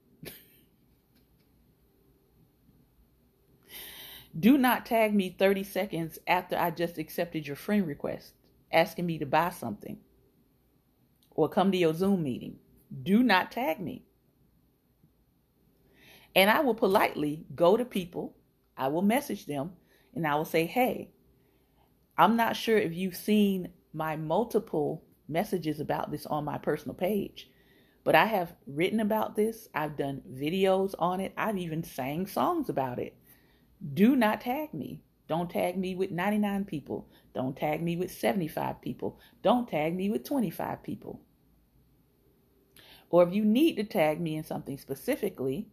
Do 4.38 4.58
not 4.58 4.86
tag 4.86 5.14
me 5.14 5.36
30 5.38 5.64
seconds 5.64 6.20
after 6.28 6.58
I 6.58 6.72
just 6.72 6.98
accepted 6.98 7.46
your 7.46 7.56
friend 7.56 7.86
request 7.88 8.34
asking 8.72 9.06
me 9.06 9.20
to 9.20 9.26
buy 9.26 9.50
something 9.50 9.98
or 11.32 11.48
come 11.48 11.72
to 11.72 11.78
your 11.78 11.94
Zoom 11.94 12.24
meeting. 12.24 12.58
Do 13.04 13.22
not 13.24 13.52
tag 13.52 13.80
me. 13.80 14.06
And 16.36 16.50
I 16.50 16.62
will 16.62 16.74
politely 16.74 17.46
go 17.54 17.78
to 17.78 17.86
people, 17.86 18.36
I 18.76 18.88
will 18.88 19.04
message 19.04 19.46
them, 19.46 19.74
and 20.16 20.26
I 20.26 20.36
will 20.36 20.46
say, 20.46 20.66
hey, 20.66 21.12
I'm 22.18 22.36
not 22.36 22.56
sure 22.56 22.78
if 22.78 22.94
you've 22.94 23.16
seen 23.16 23.70
my 23.94 24.16
multiple 24.16 25.04
messages 25.28 25.80
about 25.80 26.12
this 26.12 26.26
on 26.26 26.44
my 26.44 26.58
personal 26.58 26.96
page, 26.96 27.50
but 28.04 28.16
I 28.16 28.26
have 28.26 28.56
written 28.66 29.00
about 29.00 29.36
this. 29.36 29.68
I've 29.74 29.96
done 29.96 30.22
videos 30.32 30.96
on 30.98 31.20
it. 31.20 31.34
I've 31.38 31.58
even 31.58 31.84
sang 31.84 32.26
songs 32.26 32.70
about 32.70 33.00
it. 33.00 33.16
Do 33.92 34.16
not 34.16 34.42
tag 34.42 34.74
me. 34.74 35.02
Don't 35.28 35.50
tag 35.50 35.78
me 35.78 35.96
with 35.96 36.12
99 36.12 36.66
people. 36.66 37.08
Don't 37.34 37.58
tag 37.58 37.82
me 37.82 37.96
with 37.96 38.12
75 38.12 38.82
people. 38.82 39.20
Don't 39.42 39.68
tag 39.68 39.96
me 39.96 40.10
with 40.10 40.24
25 40.24 40.84
people. 40.84 41.22
Or 43.10 43.24
if 43.24 43.34
you 43.34 43.44
need 43.46 43.76
to 43.76 43.84
tag 43.84 44.20
me 44.20 44.36
in 44.36 44.44
something 44.44 44.78
specifically, 44.78 45.68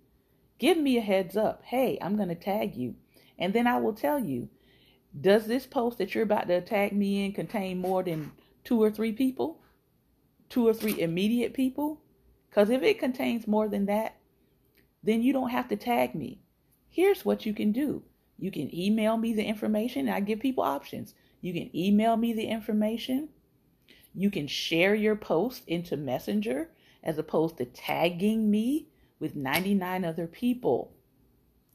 give 0.59 0.76
me 0.76 0.99
a 0.99 1.00
heads 1.00 1.37
up. 1.37 1.62
Hey, 1.64 1.99
I'm 2.00 2.17
going 2.17 2.29
to 2.29 2.35
tag 2.35 2.76
you. 2.76 2.95
And 3.38 3.55
then 3.55 3.67
I 3.67 3.79
will 3.79 3.95
tell 3.95 4.19
you, 4.19 4.49
does 5.19 5.47
this 5.47 5.67
post 5.67 5.99
that 5.99 6.14
you're 6.14 6.25
about 6.25 6.49
to 6.49 6.61
tag 6.61 6.93
me 6.93 7.25
in 7.25 7.33
contain 7.33 7.79
more 7.79 8.02
than 8.02 8.33
two 8.64 8.81
or 8.83 8.90
three 8.90 9.12
people? 9.12 9.61
Two 10.49 10.67
or 10.67 10.75
three 10.75 11.00
immediate 11.00 11.55
people? 11.55 12.00
Because 12.49 12.71
if 12.71 12.83
it 12.83 12.99
contains 12.99 13.47
more 13.47 13.69
than 13.69 13.87
that, 13.87 14.17
then 15.02 15.23
you 15.23 15.33
don't 15.33 15.50
have 15.50 15.69
to 15.69 15.76
tag 15.76 16.14
me. 16.14 16.40
Here's 16.90 17.25
what 17.25 17.47
you 17.47 17.54
can 17.54 17.73
do 17.73 18.02
you 18.38 18.50
can 18.50 18.75
email 18.75 19.16
me 19.16 19.32
the 19.32 19.44
information. 19.44 20.09
And 20.09 20.14
I 20.16 20.20
give 20.20 20.40
people 20.40 20.64
options. 20.64 21.14
You 21.40 21.52
can 21.52 21.75
email 21.76 22.16
me 22.16 22.32
the 22.32 22.47
information. 22.47 23.28
You 24.14 24.30
can 24.30 24.47
share 24.47 24.94
your 24.94 25.14
post 25.14 25.62
into 25.66 25.97
Messenger 25.97 26.70
as 27.02 27.18
opposed 27.18 27.59
to 27.59 27.64
tagging 27.64 28.50
me 28.50 28.88
with 29.18 29.37
99 29.37 30.04
other 30.04 30.26
people 30.26 30.92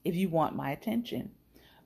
if 0.03 0.15
you 0.15 0.27
want 0.29 0.55
my 0.55 0.71
attention. 0.71 1.31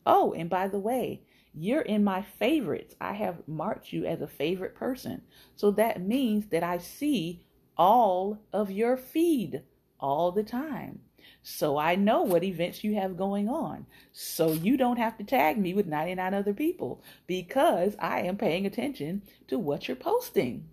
Oh, 0.06 0.34
and 0.34 0.50
by 0.50 0.68
the 0.68 0.80
way, 0.80 1.22
you're 1.54 1.82
in 1.82 2.04
my 2.04 2.22
favorites. 2.22 2.96
I 3.00 3.14
have 3.14 3.48
marked 3.48 3.92
you 3.92 4.06
as 4.06 4.22
a 4.22 4.28
favorite 4.28 4.76
person. 4.76 5.22
So 5.56 5.72
that 5.72 6.02
means 6.02 6.48
that 6.48 6.64
I 6.64 6.78
see 6.78 7.46
all 7.78 8.40
of 8.52 8.72
your 8.72 8.98
feed 8.98 9.64
all 10.00 10.32
the 10.32 10.44
time. 10.44 11.00
So 11.42 11.78
I 11.78 11.96
know 11.96 12.22
what 12.24 12.44
events 12.44 12.84
you 12.84 12.96
have 12.96 13.18
going 13.18 13.48
on. 13.48 13.86
So 14.12 14.52
you 14.52 14.78
don't 14.78 14.98
have 14.98 15.18
to 15.18 15.24
tag 15.24 15.58
me 15.58 15.74
with 15.74 15.88
99 15.88 16.34
other 16.34 16.54
people 16.54 17.02
because 17.28 17.96
I 18.00 18.22
am 18.22 18.38
paying 18.38 18.66
attention 18.66 19.24
to 19.48 19.58
what 19.58 19.88
you're 19.88 19.96
posting. 19.96 20.70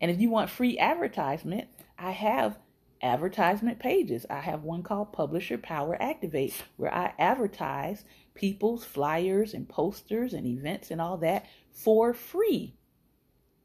And 0.00 0.10
if 0.10 0.20
you 0.20 0.28
want 0.28 0.50
free 0.50 0.78
advertisement, 0.78 1.68
I 1.98 2.10
have 2.10 2.58
advertisement 3.02 3.78
pages. 3.78 4.26
I 4.28 4.40
have 4.40 4.62
one 4.62 4.82
called 4.82 5.12
Publisher 5.12 5.58
Power 5.58 5.96
Activate 6.00 6.62
where 6.76 6.92
I 6.92 7.14
advertise 7.18 8.04
people's 8.34 8.84
flyers 8.84 9.54
and 9.54 9.68
posters 9.68 10.32
and 10.32 10.46
events 10.46 10.90
and 10.90 11.00
all 11.00 11.16
that 11.18 11.46
for 11.70 12.12
free. 12.12 12.74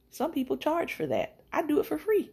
Some 0.10 0.32
people 0.32 0.58
charge 0.58 0.94
for 0.94 1.08
that. 1.08 1.42
I 1.52 1.62
do 1.62 1.80
it 1.80 1.86
for 1.86 1.98
free. 1.98 2.32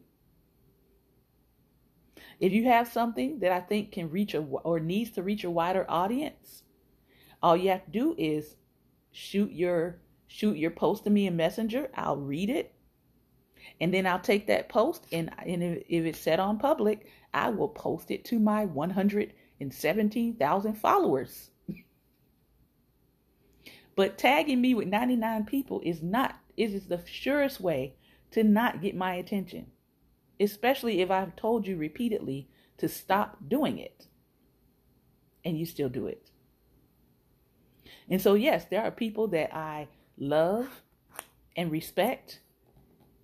If 2.38 2.52
you 2.52 2.64
have 2.64 2.88
something 2.88 3.38
that 3.40 3.52
I 3.52 3.60
think 3.60 3.92
can 3.92 4.10
reach 4.10 4.34
a 4.34 4.40
or 4.40 4.78
needs 4.78 5.12
to 5.12 5.22
reach 5.22 5.44
a 5.44 5.50
wider 5.50 5.86
audience, 5.88 6.64
all 7.42 7.56
you 7.56 7.70
have 7.70 7.86
to 7.86 7.90
do 7.90 8.14
is 8.18 8.56
shoot 9.10 9.50
your 9.52 10.00
shoot 10.28 10.56
your 10.56 10.70
post 10.70 11.04
to 11.04 11.10
me 11.10 11.26
in 11.26 11.36
Messenger. 11.36 11.88
I'll 11.94 12.18
read 12.18 12.50
it. 12.50 12.74
And 13.80 13.92
then 13.92 14.06
I'll 14.06 14.20
take 14.20 14.46
that 14.46 14.68
post 14.68 15.06
and, 15.12 15.30
and 15.44 15.62
if, 15.62 16.04
it's 16.04 16.18
set 16.18 16.40
on 16.40 16.58
public, 16.58 17.06
I 17.34 17.50
will 17.50 17.68
post 17.68 18.10
it 18.10 18.24
to 18.26 18.38
my 18.38 18.64
117,000 18.64 20.74
followers. 20.74 21.50
but 23.96 24.18
tagging 24.18 24.60
me 24.60 24.74
with 24.74 24.88
99 24.88 25.46
people 25.46 25.80
is 25.84 26.02
not 26.02 26.38
is 26.56 26.86
the 26.86 27.00
surest 27.06 27.60
way 27.60 27.94
to 28.30 28.44
not 28.44 28.82
get 28.82 28.94
my 28.94 29.14
attention 29.14 29.66
especially 30.40 31.00
if 31.00 31.10
I've 31.10 31.36
told 31.36 31.66
you 31.66 31.76
repeatedly 31.76 32.48
to 32.78 32.88
stop 32.88 33.38
doing 33.48 33.78
it 33.78 34.06
and 35.44 35.58
you 35.58 35.64
still 35.66 35.88
do 35.88 36.06
it. 36.06 36.30
And 38.08 38.20
so, 38.20 38.34
yes, 38.34 38.66
there 38.66 38.82
are 38.82 38.90
people 38.90 39.28
that 39.28 39.54
I 39.54 39.88
love 40.18 40.82
and 41.56 41.70
respect 41.70 42.40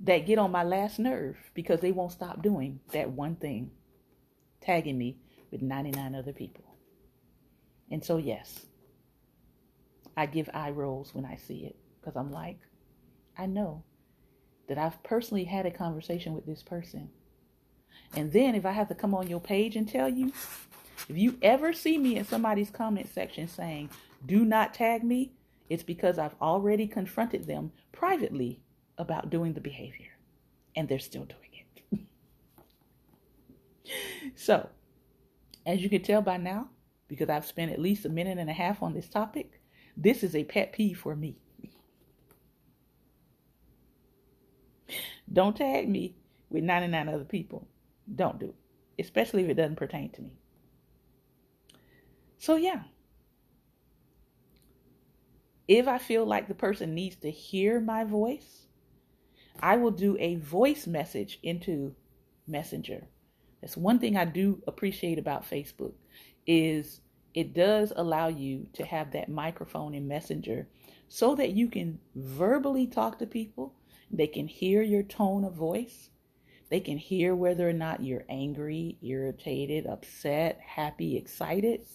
that 0.00 0.26
get 0.26 0.38
on 0.38 0.50
my 0.50 0.64
last 0.64 0.99
nerve 0.99 1.37
because 1.54 1.81
they 1.81 1.92
won't 1.92 2.12
stop 2.12 2.42
doing 2.42 2.81
that 2.92 3.11
one 3.11 3.37
thing, 3.37 3.71
tagging 4.61 4.99
me 4.99 5.19
with 5.50 5.62
99 5.62 6.14
other 6.14 6.33
people. 6.33 6.64
And 7.90 8.04
so, 8.04 8.16
yes, 8.16 8.66
I 10.16 10.26
give 10.26 10.49
eye 10.52 10.71
rolls 10.71 11.14
when 11.14 11.25
I 11.25 11.37
see 11.37 11.64
it 11.64 11.76
because 12.00 12.16
I'm 12.16 12.33
like, 12.33 12.59
I 13.38 13.47
know 13.47 13.85
that 14.73 14.83
I've 14.83 15.02
personally 15.02 15.45
had 15.45 15.67
a 15.67 15.71
conversation 15.71 16.33
with 16.33 16.47
this 16.47 16.62
person. 16.62 17.11
And 18.14 18.33
then 18.33 18.55
if 18.55 18.64
I 18.64 18.73
have 18.73 18.88
to 18.88 18.95
come 18.95 19.14
on 19.14 19.29
your 19.29 19.38
page 19.38 19.76
and 19.76 19.87
tell 19.87 20.09
you, 20.09 20.33
if 21.11 21.19
you 21.19 21.37
ever 21.43 21.75
see 21.75 21.99
me 21.99 22.17
in 22.17 22.25
somebody's 22.25 22.71
comment 22.71 23.12
section 23.12 23.49
saying, 23.49 23.91
do 24.25 24.47
not 24.47 24.73
tag 24.73 25.05
me, 25.05 25.33
it's 25.69 25.83
because 25.83 26.19
I've 26.19 26.35
already 26.41 26.87
confronted 26.87 27.47
them 27.47 27.73
privately 27.93 28.62
about 28.97 29.29
doing 29.29 29.52
the 29.52 29.61
behavior. 29.61 30.09
And 30.75 30.88
they're 30.88 30.99
still 30.99 31.26
doing 31.26 31.67
it. 31.93 32.00
so, 34.35 34.71
as 35.67 35.83
you 35.83 35.91
can 35.91 36.02
tell 36.02 36.23
by 36.23 36.38
now, 36.38 36.71
because 37.09 37.29
I've 37.29 37.45
spent 37.45 37.73
at 37.73 37.79
least 37.79 38.07
a 38.07 38.09
minute 38.09 38.38
and 38.38 38.49
a 38.49 38.55
half 38.55 38.83
on 38.83 38.95
this 38.95 39.11
topic, 39.11 39.61
this 39.99 40.23
is 40.23 40.35
a 40.35 40.45
pet 40.45 40.73
peeve 40.73 40.99
for 40.99 41.14
me. 41.14 41.42
Don't 45.31 45.57
tag 45.57 45.88
me 45.88 46.17
with 46.50 46.64
99 46.64 47.09
other 47.09 47.25
people. 47.25 47.69
Don't 48.14 48.38
do 48.38 48.47
it, 48.47 49.02
especially 49.02 49.45
if 49.45 49.50
it 49.50 49.55
doesn't 49.55 49.76
pertain 49.76 50.11
to 50.12 50.23
me. 50.23 50.33
So, 52.38 52.57
yeah, 52.57 52.83
If 55.69 55.88
I 55.88 55.97
feel 55.97 56.26
like 56.26 56.49
the 56.49 56.55
person 56.55 56.95
needs 56.95 57.17
to 57.17 57.31
hear 57.31 57.81
my 57.81 58.05
voice, 58.05 58.67
I 59.61 59.76
will 59.76 59.91
do 59.91 60.17
a 60.19 60.37
voice 60.37 60.87
message 60.87 61.38
into 61.43 61.95
Messenger. 62.47 63.07
That's 63.61 63.76
one 63.76 63.99
thing 63.99 64.17
I 64.17 64.25
do 64.25 64.62
appreciate 64.67 65.19
about 65.19 65.49
Facebook 65.49 65.95
is 66.47 67.00
it 67.33 67.55
does 67.55 67.91
allow 67.95 68.29
you 68.29 68.67
to 68.75 68.85
have 68.85 69.12
that 69.12 69.31
microphone 69.31 69.95
in 69.95 70.09
Messenger 70.09 70.69
so 71.09 71.35
that 71.37 71.52
you 71.52 71.69
can 71.69 72.00
verbally 72.17 72.87
talk 72.87 73.19
to 73.21 73.26
people. 73.26 73.75
They 74.12 74.26
can 74.26 74.47
hear 74.47 74.83
your 74.83 75.02
tone 75.02 75.45
of 75.45 75.54
voice. 75.54 76.11
They 76.71 76.81
can 76.81 76.99
hear 76.99 77.35
whether 77.35 77.69
or 77.69 77.73
not 77.73 78.02
you're 78.02 78.25
angry, 78.28 78.99
irritated, 79.02 79.87
upset, 79.87 80.61
happy, 80.61 81.16
excited. 81.16 81.87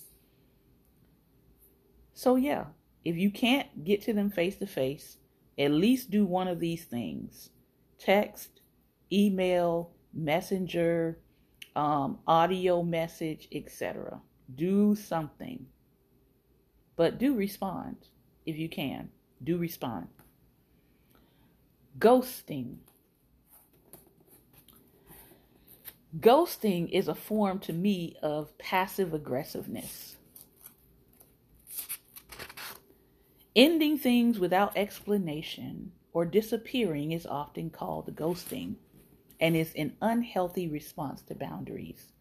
So, 2.13 2.35
yeah, 2.35 2.65
if 3.05 3.15
you 3.15 3.31
can't 3.31 3.83
get 3.83 4.01
to 4.03 4.13
them 4.13 4.29
face 4.29 4.57
to 4.57 4.67
face, 4.67 5.17
at 5.57 5.71
least 5.71 6.11
do 6.11 6.25
one 6.25 6.47
of 6.47 6.59
these 6.59 6.85
things 6.85 7.49
text, 7.99 8.61
email, 9.11 9.91
messenger, 10.13 11.19
um, 11.75 12.19
audio 12.27 12.83
message, 12.83 13.47
etc. 13.51 14.21
Do 14.55 14.95
something. 14.95 15.65
But 16.95 17.19
do 17.19 17.35
respond 17.35 17.97
if 18.45 18.57
you 18.57 18.69
can. 18.69 19.09
Do 19.43 19.57
respond. 19.57 20.07
Ghosting. 21.97 22.77
Ghosting 26.19 26.89
is 26.91 27.07
a 27.07 27.15
form 27.15 27.59
to 27.59 27.73
me 27.73 28.15
of 28.21 28.55
passive 28.59 29.13
aggressiveness. 29.13 30.17
Ending 33.55 33.97
things 33.97 34.37
without 34.37 34.77
explanation 34.77 35.91
or 36.13 36.25
disappearing 36.25 37.13
is 37.13 37.25
often 37.25 37.71
called 37.71 38.15
ghosting 38.15 38.75
and 39.39 39.55
is 39.55 39.73
an 39.75 39.95
unhealthy 39.99 40.67
response 40.67 41.23
to 41.23 41.35
boundaries. 41.35 42.11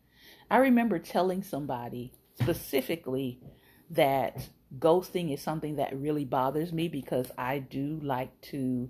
I 0.50 0.58
remember 0.58 0.98
telling 0.98 1.42
somebody 1.42 2.12
specifically 2.40 3.40
that 3.90 4.48
ghosting 4.78 5.34
is 5.34 5.42
something 5.42 5.76
that 5.76 5.98
really 5.98 6.24
bothers 6.24 6.72
me 6.72 6.88
because 6.88 7.30
I 7.36 7.58
do 7.58 8.00
like 8.02 8.40
to 8.42 8.88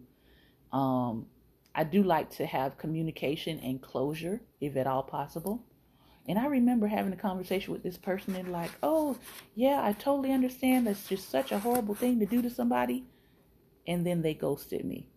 um 0.77 1.27
I 1.75 1.85
do 1.85 2.03
like 2.03 2.31
to 2.37 2.47
have 2.47 2.79
communication 2.79 3.59
and 3.61 3.81
closure 3.81 4.41
if 4.61 4.77
at 4.77 4.87
all 4.87 5.03
possible. 5.03 5.63
And 6.29 6.39
I 6.39 6.47
remember 6.47 6.87
having 6.87 7.13
a 7.13 7.17
conversation 7.17 7.73
with 7.73 7.83
this 7.83 7.99
person 7.99 8.35
and 8.35 8.51
like, 8.51 8.71
"Oh, 8.83 9.17
yeah, 9.55 9.81
I 9.83 9.93
totally 9.93 10.33
understand 10.33 10.87
that's 10.87 11.09
just 11.09 11.29
such 11.31 11.53
a 11.53 11.59
horrible 11.61 11.95
thing 11.95 12.19
to 12.21 12.27
do 12.27 12.43
to 12.43 12.51
somebody." 12.51 13.05
And 13.87 14.07
then 14.07 14.23
they 14.23 14.35
ghosted 14.35 14.85
me. 14.85 15.09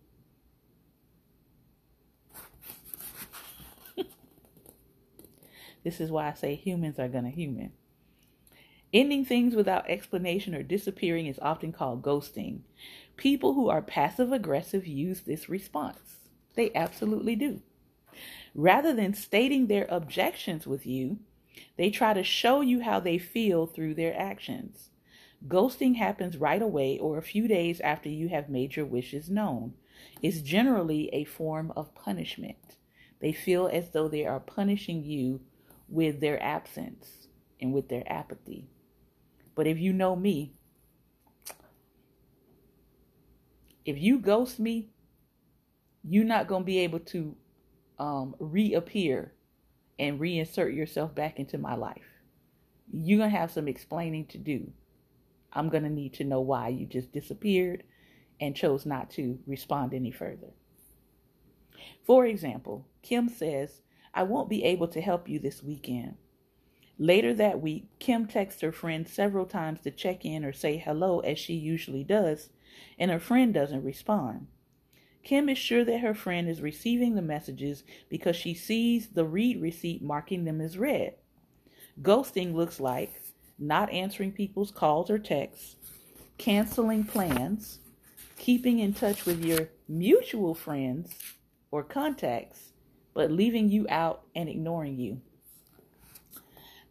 This 5.84 6.00
is 6.00 6.10
why 6.10 6.28
I 6.28 6.34
say 6.34 6.54
humans 6.54 6.98
are 6.98 7.08
going 7.08 7.24
to 7.24 7.30
human. 7.30 7.72
Ending 8.92 9.24
things 9.24 9.54
without 9.54 9.88
explanation 9.88 10.54
or 10.54 10.62
disappearing 10.62 11.26
is 11.26 11.38
often 11.40 11.72
called 11.72 12.02
ghosting. 12.02 12.60
People 13.20 13.52
who 13.52 13.68
are 13.68 13.82
passive 13.82 14.32
aggressive 14.32 14.86
use 14.86 15.20
this 15.20 15.46
response. 15.46 16.20
They 16.54 16.72
absolutely 16.74 17.36
do. 17.36 17.60
Rather 18.54 18.94
than 18.94 19.12
stating 19.12 19.66
their 19.66 19.86
objections 19.90 20.66
with 20.66 20.86
you, 20.86 21.18
they 21.76 21.90
try 21.90 22.14
to 22.14 22.24
show 22.24 22.62
you 22.62 22.80
how 22.80 22.98
they 22.98 23.18
feel 23.18 23.66
through 23.66 23.92
their 23.92 24.18
actions. 24.18 24.88
Ghosting 25.46 25.96
happens 25.96 26.38
right 26.38 26.62
away 26.62 26.98
or 26.98 27.18
a 27.18 27.22
few 27.22 27.46
days 27.46 27.78
after 27.82 28.08
you 28.08 28.30
have 28.30 28.48
made 28.48 28.74
your 28.74 28.86
wishes 28.86 29.28
known. 29.28 29.74
It's 30.22 30.40
generally 30.40 31.10
a 31.12 31.24
form 31.24 31.74
of 31.76 31.94
punishment. 31.94 32.78
They 33.20 33.32
feel 33.32 33.68
as 33.70 33.90
though 33.90 34.08
they 34.08 34.24
are 34.24 34.40
punishing 34.40 35.04
you 35.04 35.42
with 35.90 36.20
their 36.20 36.42
absence 36.42 37.28
and 37.60 37.74
with 37.74 37.90
their 37.90 38.10
apathy. 38.10 38.70
But 39.54 39.66
if 39.66 39.78
you 39.78 39.92
know 39.92 40.16
me, 40.16 40.54
if 43.84 43.98
you 43.98 44.18
ghost 44.18 44.58
me, 44.58 44.90
you're 46.02 46.24
not 46.24 46.46
going 46.46 46.62
to 46.62 46.66
be 46.66 46.78
able 46.80 47.00
to 47.00 47.36
um, 47.98 48.34
reappear 48.38 49.32
and 49.98 50.18
reinsert 50.18 50.74
yourself 50.74 51.14
back 51.14 51.38
into 51.38 51.58
my 51.58 51.74
life. 51.74 52.02
You're 52.92 53.18
going 53.18 53.30
to 53.30 53.36
have 53.36 53.50
some 53.50 53.68
explaining 53.68 54.26
to 54.26 54.38
do. 54.38 54.72
I'm 55.52 55.68
going 55.68 55.82
to 55.82 55.90
need 55.90 56.14
to 56.14 56.24
know 56.24 56.40
why 56.40 56.68
you 56.68 56.86
just 56.86 57.12
disappeared 57.12 57.84
and 58.40 58.56
chose 58.56 58.86
not 58.86 59.10
to 59.10 59.38
respond 59.46 59.92
any 59.92 60.10
further. 60.10 60.54
For 62.04 62.24
example, 62.26 62.86
Kim 63.02 63.28
says, 63.28 63.82
I 64.14 64.22
won't 64.22 64.48
be 64.48 64.64
able 64.64 64.88
to 64.88 65.00
help 65.00 65.28
you 65.28 65.38
this 65.38 65.62
weekend. 65.62 66.16
Later 66.98 67.32
that 67.34 67.60
week, 67.60 67.86
Kim 67.98 68.26
texts 68.26 68.60
her 68.60 68.72
friend 68.72 69.08
several 69.08 69.46
times 69.46 69.80
to 69.82 69.90
check 69.90 70.24
in 70.24 70.44
or 70.44 70.52
say 70.52 70.76
hello 70.76 71.20
as 71.20 71.38
she 71.38 71.54
usually 71.54 72.04
does, 72.04 72.50
and 72.98 73.10
her 73.10 73.20
friend 73.20 73.52
doesn't 73.54 73.84
respond. 73.84 74.46
Kim 75.22 75.48
is 75.48 75.58
sure 75.58 75.84
that 75.84 76.00
her 76.00 76.14
friend 76.14 76.48
is 76.48 76.62
receiving 76.62 77.14
the 77.14 77.22
messages 77.22 77.84
because 78.08 78.36
she 78.36 78.54
sees 78.54 79.08
the 79.08 79.24
read 79.24 79.60
receipt 79.60 80.02
marking 80.02 80.44
them 80.44 80.60
as 80.60 80.78
read. 80.78 81.14
Ghosting 82.00 82.54
looks 82.54 82.80
like 82.80 83.22
not 83.58 83.90
answering 83.92 84.32
people's 84.32 84.70
calls 84.70 85.10
or 85.10 85.18
texts, 85.18 85.76
canceling 86.38 87.04
plans, 87.04 87.80
keeping 88.38 88.78
in 88.78 88.94
touch 88.94 89.26
with 89.26 89.44
your 89.44 89.68
mutual 89.86 90.54
friends 90.54 91.14
or 91.70 91.82
contacts, 91.82 92.72
but 93.12 93.30
leaving 93.30 93.68
you 93.68 93.86
out 93.90 94.22
and 94.34 94.48
ignoring 94.48 94.98
you. 94.98 95.20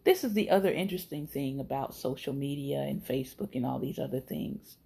This 0.04 0.24
is 0.24 0.34
the 0.34 0.50
other 0.50 0.72
interesting 0.72 1.28
thing 1.28 1.60
about 1.60 1.96
social 1.96 2.34
media 2.34 2.82
and 2.82 3.04
Facebook 3.04 3.56
and 3.56 3.66
all 3.66 3.80
these 3.80 4.00
other 4.00 4.20
things. 4.20 4.78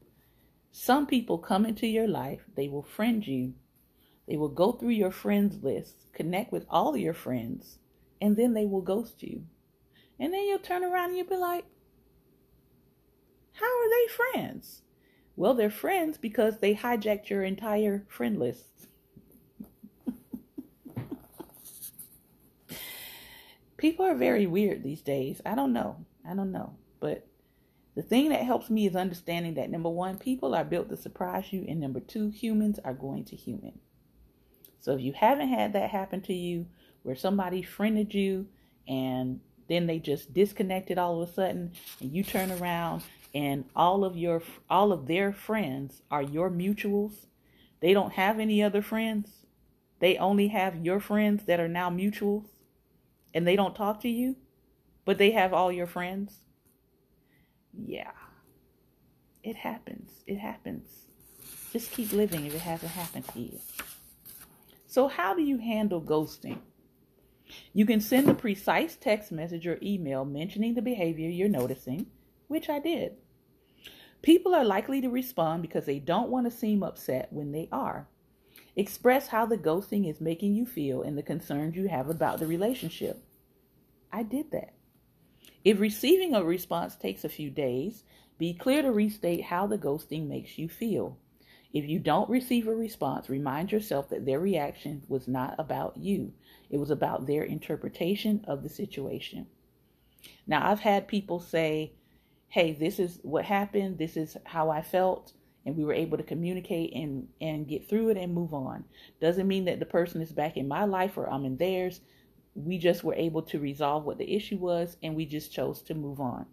Some 0.75 1.05
people 1.05 1.37
come 1.37 1.67
into 1.67 1.85
your 1.85 2.07
life, 2.07 2.41
they 2.55 2.67
will 2.67 2.81
friend 2.81 3.25
you, 3.25 3.53
they 4.27 4.35
will 4.37 4.49
go 4.49 4.71
through 4.71 4.89
your 4.89 5.11
friends 5.11 5.63
list, 5.63 6.11
connect 6.13 6.51
with 6.51 6.65
all 6.67 6.97
your 6.97 7.13
friends, 7.13 7.77
and 8.19 8.35
then 8.35 8.55
they 8.55 8.65
will 8.65 8.81
ghost 8.81 9.21
you. 9.21 9.43
And 10.19 10.33
then 10.33 10.45
you'll 10.45 10.57
turn 10.57 10.83
around 10.83 11.09
and 11.09 11.17
you'll 11.17 11.27
be 11.27 11.37
like, 11.37 11.65
How 13.53 13.67
are 13.67 13.87
they 13.87 14.07
friends? 14.07 14.81
Well, 15.35 15.53
they're 15.53 15.69
friends 15.69 16.17
because 16.17 16.57
they 16.57 16.73
hijacked 16.73 17.29
your 17.29 17.43
entire 17.43 18.07
friend 18.09 18.39
list. 18.39 18.87
people 23.77 24.07
are 24.07 24.15
very 24.15 24.47
weird 24.47 24.81
these 24.81 25.03
days. 25.03 25.39
I 25.45 25.53
don't 25.53 25.71
know. 25.73 26.03
I 26.27 26.33
don't 26.33 26.51
know. 26.51 26.73
But 26.99 27.27
the 27.95 28.01
thing 28.01 28.29
that 28.29 28.43
helps 28.43 28.69
me 28.69 28.87
is 28.87 28.95
understanding 28.95 29.53
that 29.55 29.69
number 29.69 29.89
one, 29.89 30.17
people 30.17 30.55
are 30.55 30.63
built 30.63 30.89
to 30.89 30.97
surprise 30.97 31.51
you, 31.51 31.65
and 31.67 31.79
number 31.79 31.99
two, 31.99 32.29
humans 32.29 32.79
are 32.83 32.93
going 32.93 33.25
to 33.25 33.35
human. 33.35 33.79
So 34.79 34.93
if 34.93 35.01
you 35.01 35.13
haven't 35.13 35.49
had 35.49 35.73
that 35.73 35.91
happen 35.91 36.21
to 36.21 36.33
you, 36.33 36.65
where 37.03 37.15
somebody 37.15 37.61
friended 37.61 38.13
you 38.13 38.47
and 38.87 39.39
then 39.67 39.87
they 39.87 39.99
just 39.99 40.33
disconnected 40.33 40.97
all 40.97 41.21
of 41.21 41.29
a 41.29 41.33
sudden, 41.33 41.71
and 42.01 42.13
you 42.13 42.23
turn 42.23 42.51
around 42.51 43.03
and 43.33 43.65
all 43.75 44.03
of 44.03 44.17
your 44.17 44.41
all 44.69 44.91
of 44.91 45.07
their 45.07 45.31
friends 45.31 46.01
are 46.11 46.21
your 46.21 46.49
mutuals. 46.49 47.25
They 47.79 47.93
don't 47.93 48.13
have 48.13 48.39
any 48.39 48.61
other 48.61 48.81
friends. 48.81 49.29
They 49.99 50.17
only 50.17 50.49
have 50.49 50.85
your 50.85 50.99
friends 50.99 51.45
that 51.45 51.59
are 51.59 51.67
now 51.67 51.89
mutuals 51.89 52.47
and 53.33 53.47
they 53.47 53.55
don't 53.55 53.75
talk 53.75 54.01
to 54.01 54.09
you, 54.09 54.35
but 55.05 55.17
they 55.17 55.31
have 55.31 55.53
all 55.53 55.71
your 55.71 55.87
friends, 55.87 56.41
yeah, 57.77 58.11
it 59.43 59.55
happens. 59.55 60.09
It 60.27 60.37
happens. 60.37 60.87
Just 61.71 61.91
keep 61.91 62.11
living 62.13 62.45
if 62.45 62.55
it 62.55 62.61
hasn't 62.61 62.91
happened 62.91 63.27
to 63.29 63.39
you. 63.39 63.59
So, 64.87 65.07
how 65.07 65.33
do 65.33 65.41
you 65.41 65.57
handle 65.57 66.01
ghosting? 66.01 66.59
You 67.73 67.85
can 67.85 67.99
send 67.99 68.29
a 68.29 68.35
precise 68.35 68.95
text 68.95 69.31
message 69.31 69.65
or 69.67 69.79
email 69.81 70.25
mentioning 70.25 70.75
the 70.75 70.81
behavior 70.81 71.29
you're 71.29 71.49
noticing, 71.49 72.07
which 72.47 72.69
I 72.69 72.79
did. 72.79 73.13
People 74.21 74.55
are 74.55 74.63
likely 74.63 75.01
to 75.01 75.09
respond 75.09 75.61
because 75.61 75.85
they 75.85 75.99
don't 75.99 76.29
want 76.29 76.45
to 76.45 76.57
seem 76.57 76.83
upset 76.83 77.27
when 77.31 77.51
they 77.51 77.67
are. 77.71 78.07
Express 78.75 79.27
how 79.27 79.45
the 79.45 79.57
ghosting 79.57 80.09
is 80.09 80.21
making 80.21 80.53
you 80.53 80.65
feel 80.65 81.01
and 81.01 81.17
the 81.17 81.23
concerns 81.23 81.75
you 81.75 81.87
have 81.89 82.09
about 82.09 82.39
the 82.39 82.47
relationship. 82.47 83.23
I 84.11 84.23
did 84.23 84.51
that. 84.51 84.73
If 85.63 85.79
receiving 85.79 86.33
a 86.33 86.43
response 86.43 86.95
takes 86.95 87.23
a 87.23 87.29
few 87.29 87.49
days, 87.49 88.03
be 88.37 88.53
clear 88.53 88.81
to 88.81 88.91
restate 88.91 89.43
how 89.43 89.67
the 89.67 89.77
ghosting 89.77 90.27
makes 90.27 90.57
you 90.57 90.67
feel. 90.67 91.17
If 91.71 91.85
you 91.85 91.99
don't 91.99 92.29
receive 92.29 92.67
a 92.67 92.75
response, 92.75 93.29
remind 93.29 93.71
yourself 93.71 94.09
that 94.09 94.25
their 94.25 94.39
reaction 94.39 95.03
was 95.07 95.27
not 95.27 95.55
about 95.57 95.97
you, 95.97 96.33
it 96.69 96.77
was 96.77 96.91
about 96.91 97.25
their 97.25 97.43
interpretation 97.43 98.43
of 98.47 98.61
the 98.61 98.69
situation. 98.69 99.47
Now, 100.45 100.69
I've 100.69 100.81
had 100.81 101.07
people 101.07 101.39
say, 101.39 101.93
Hey, 102.49 102.73
this 102.73 102.99
is 102.99 103.19
what 103.23 103.45
happened, 103.45 103.97
this 103.97 104.15
is 104.15 104.37
how 104.43 104.69
I 104.69 104.81
felt, 104.81 105.33
and 105.65 105.75
we 105.75 105.85
were 105.85 105.93
able 105.93 106.17
to 106.17 106.23
communicate 106.23 106.93
and 106.93 107.27
and 107.41 107.67
get 107.67 107.89
through 107.89 108.09
it 108.09 108.17
and 108.17 108.33
move 108.33 108.53
on. 108.53 108.83
Doesn't 109.21 109.47
mean 109.47 109.65
that 109.65 109.79
the 109.79 109.85
person 109.85 110.21
is 110.21 110.31
back 110.31 110.57
in 110.57 110.67
my 110.67 110.83
life 110.85 111.17
or 111.17 111.29
I'm 111.29 111.45
in 111.45 111.57
theirs. 111.57 112.01
We 112.55 112.77
just 112.77 113.03
were 113.03 113.15
able 113.15 113.41
to 113.43 113.59
resolve 113.59 114.05
what 114.05 114.17
the 114.17 114.35
issue 114.35 114.57
was 114.57 114.97
and 115.01 115.15
we 115.15 115.25
just 115.25 115.51
chose 115.51 115.81
to 115.83 115.93
move 115.93 116.19
on. 116.19 116.45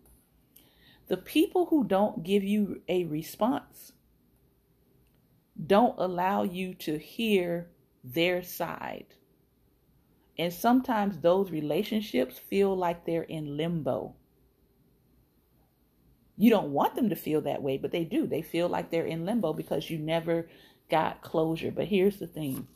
The 1.08 1.16
people 1.16 1.66
who 1.66 1.84
don't 1.84 2.22
give 2.22 2.44
you 2.44 2.82
a 2.88 3.04
response 3.04 3.92
don't 5.66 5.98
allow 5.98 6.42
you 6.42 6.74
to 6.74 6.98
hear 6.98 7.68
their 8.02 8.42
side. 8.42 9.06
And 10.38 10.52
sometimes 10.52 11.18
those 11.18 11.50
relationships 11.50 12.38
feel 12.38 12.74
like 12.76 13.04
they're 13.04 13.22
in 13.24 13.56
limbo. 13.56 14.14
You 16.36 16.48
don't 16.48 16.72
want 16.72 16.94
them 16.94 17.10
to 17.10 17.16
feel 17.16 17.42
that 17.42 17.62
way, 17.62 17.76
but 17.76 17.90
they 17.90 18.04
do. 18.04 18.26
They 18.26 18.40
feel 18.40 18.68
like 18.68 18.90
they're 18.90 19.04
in 19.04 19.26
limbo 19.26 19.52
because 19.52 19.90
you 19.90 19.98
never 19.98 20.48
got 20.88 21.20
closure. 21.20 21.70
But 21.70 21.88
here's 21.88 22.16
the 22.16 22.26
thing 22.26 22.66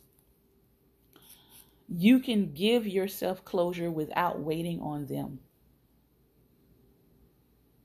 you 1.87 2.19
can 2.19 2.53
give 2.53 2.87
yourself 2.87 3.45
closure 3.45 3.91
without 3.91 4.39
waiting 4.39 4.79
on 4.81 5.05
them. 5.05 5.39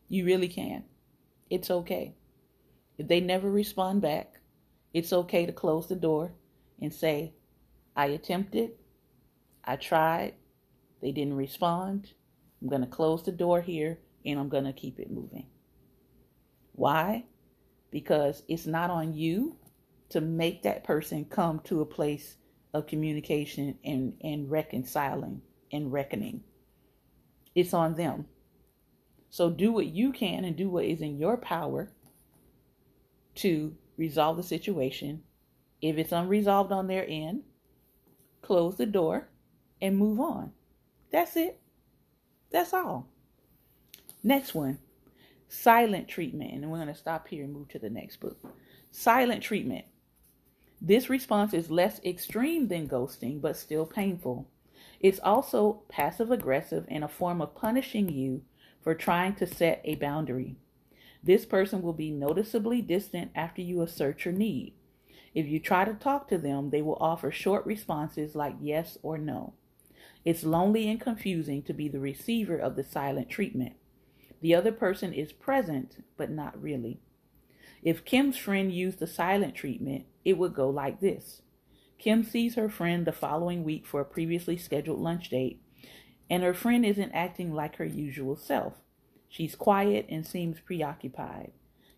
You 0.09 0.25
really 0.25 0.49
can. 0.49 0.85
It's 1.51 1.71
okay. 1.71 2.15
If 2.99 3.09
they 3.09 3.21
never 3.21 3.51
respond 3.51 4.03
back, 4.03 4.41
it's 4.93 5.13
okay 5.13 5.47
to 5.47 5.53
close 5.53 5.87
the 5.87 5.97
door 5.97 6.33
and 6.81 6.93
say, 6.93 7.35
I 7.95 8.07
attempted, 8.07 8.73
I 9.65 9.77
tried, 9.77 10.35
they 11.01 11.13
didn't 11.13 11.37
respond. 11.37 12.13
I'm 12.61 12.69
going 12.69 12.83
to 12.83 12.87
close 12.87 13.23
the 13.23 13.33
door 13.33 13.61
here 13.61 13.99
and 14.25 14.39
I'm 14.39 14.49
going 14.49 14.65
to 14.65 14.73
keep 14.73 14.99
it 14.99 15.11
moving. 15.11 15.47
Why? 16.73 17.25
Because 17.91 18.43
it's 18.49 18.67
not 18.67 18.91
on 18.91 19.15
you 19.15 19.57
to 20.11 20.21
make 20.21 20.63
that 20.63 20.85
person 20.85 21.25
come 21.25 21.61
to 21.61 21.81
a 21.81 21.87
place 21.87 22.37
of 22.73 22.87
communication 22.87 23.79
and, 23.85 24.15
and 24.23 24.51
reconciling 24.51 25.43
and 25.73 25.93
reckoning. 25.93 26.43
It's 27.55 27.75
on 27.75 27.95
them. 27.95 28.27
So 29.31 29.51
do 29.51 29.73
what 29.73 29.87
you 29.87 30.13
can 30.13 30.45
and 30.45 30.57
do 30.57 30.69
what 30.69 30.85
is 30.85 31.01
in 31.01 31.19
your 31.19 31.37
power 31.37 31.93
to 33.37 33.75
resolve 33.97 34.37
the 34.37 34.43
situation. 34.43 35.23
If 35.81 35.99
it's 35.99 36.13
unresolved 36.13 36.73
on 36.73 36.87
their 36.87 37.07
end, 37.09 37.43
close 38.43 38.77
the 38.77 38.87
door 38.87 39.29
and 39.81 39.97
move 39.97 40.21
on. 40.21 40.53
That's 41.11 41.37
it. 41.37 41.61
That's 42.51 42.75
all. 42.75 43.09
Next 44.23 44.55
one 44.55 44.79
Silent 45.49 46.07
treatment. 46.07 46.53
And 46.53 46.71
we're 46.71 46.79
going 46.79 46.89
to 46.89 46.95
stop 46.95 47.27
here 47.27 47.45
and 47.45 47.53
move 47.53 47.69
to 47.71 47.79
the 47.79 47.91
next 47.91 48.19
book. 48.19 48.39
Silent 48.93 49.43
treatment. 49.43 49.85
This 50.81 51.11
response 51.11 51.53
is 51.53 51.71
less 51.71 52.01
extreme 52.05 52.69
than 52.69 52.89
ghosting, 52.89 53.41
but 53.41 53.57
still 53.57 53.85
painful. 53.85 54.49
It's 54.99 55.21
also 55.21 55.83
passive 55.89 56.31
aggressive 56.31 56.87
and 56.89 57.05
a 57.05 57.09
form 57.09 57.43
of 57.43 57.55
punishing 57.55 58.09
you 58.09 58.43
for 58.83 58.95
trying 58.95 59.35
to 59.37 59.47
set 59.47 59.83
a 59.85 59.97
boundary. 59.97 60.57
This 61.23 61.45
person 61.45 61.83
will 61.83 61.93
be 61.93 62.11
noticeably 62.11 62.81
distant 62.81 63.31
after 63.35 63.61
you 63.61 63.83
assert 63.83 64.25
your 64.25 64.33
need. 64.33 64.75
If 65.35 65.47
you 65.47 65.61
try 65.61 65.85
to 65.85 65.93
talk 65.93 66.29
to 66.29 66.39
them, 66.39 66.71
they 66.71 66.81
will 66.81 66.97
offer 66.99 67.31
short 67.31 67.67
responses 67.67 68.35
like 68.35 68.57
yes 68.61 68.97
or 69.03 69.19
no. 69.19 69.53
It's 70.25 70.45
lonely 70.45 70.89
and 70.89 71.01
confusing 71.01 71.63
to 71.65 71.75
be 71.75 71.89
the 71.89 72.01
receiver 72.01 72.57
of 72.57 72.77
the 72.77 72.85
silent 72.85 73.29
treatment. 73.29 73.75
The 74.41 74.55
other 74.55 74.73
person 74.73 75.13
is 75.13 75.33
present, 75.33 76.03
but 76.17 76.31
not 76.31 76.61
really. 76.61 77.01
If 77.83 78.05
Kim's 78.05 78.37
friend 78.37 78.73
used 78.73 78.99
the 78.99 79.07
silent 79.07 79.55
treatment, 79.55 80.07
it 80.25 80.39
would 80.39 80.55
go 80.55 80.69
like 80.69 81.01
this 81.01 81.43
Kim 81.99 82.23
sees 82.25 82.55
her 82.55 82.69
friend 82.69 83.07
the 83.07 83.13
following 83.13 83.63
week 83.63 83.87
for 83.87 84.01
a 84.01 84.07
previously 84.07 84.57
scheduled 84.57 85.01
lunch 85.01 85.29
date, 85.29 85.63
and 86.31 86.43
her 86.43 86.55
friend 86.55 86.85
isn't 86.85 87.13
acting 87.13 87.53
like 87.53 87.77
her 87.77 87.85
usual 87.85 88.37
self. 88.37 88.75
She's 89.29 89.55
quiet 89.55 90.07
and 90.09 90.27
seems 90.27 90.61
preoccupied. 90.61 91.53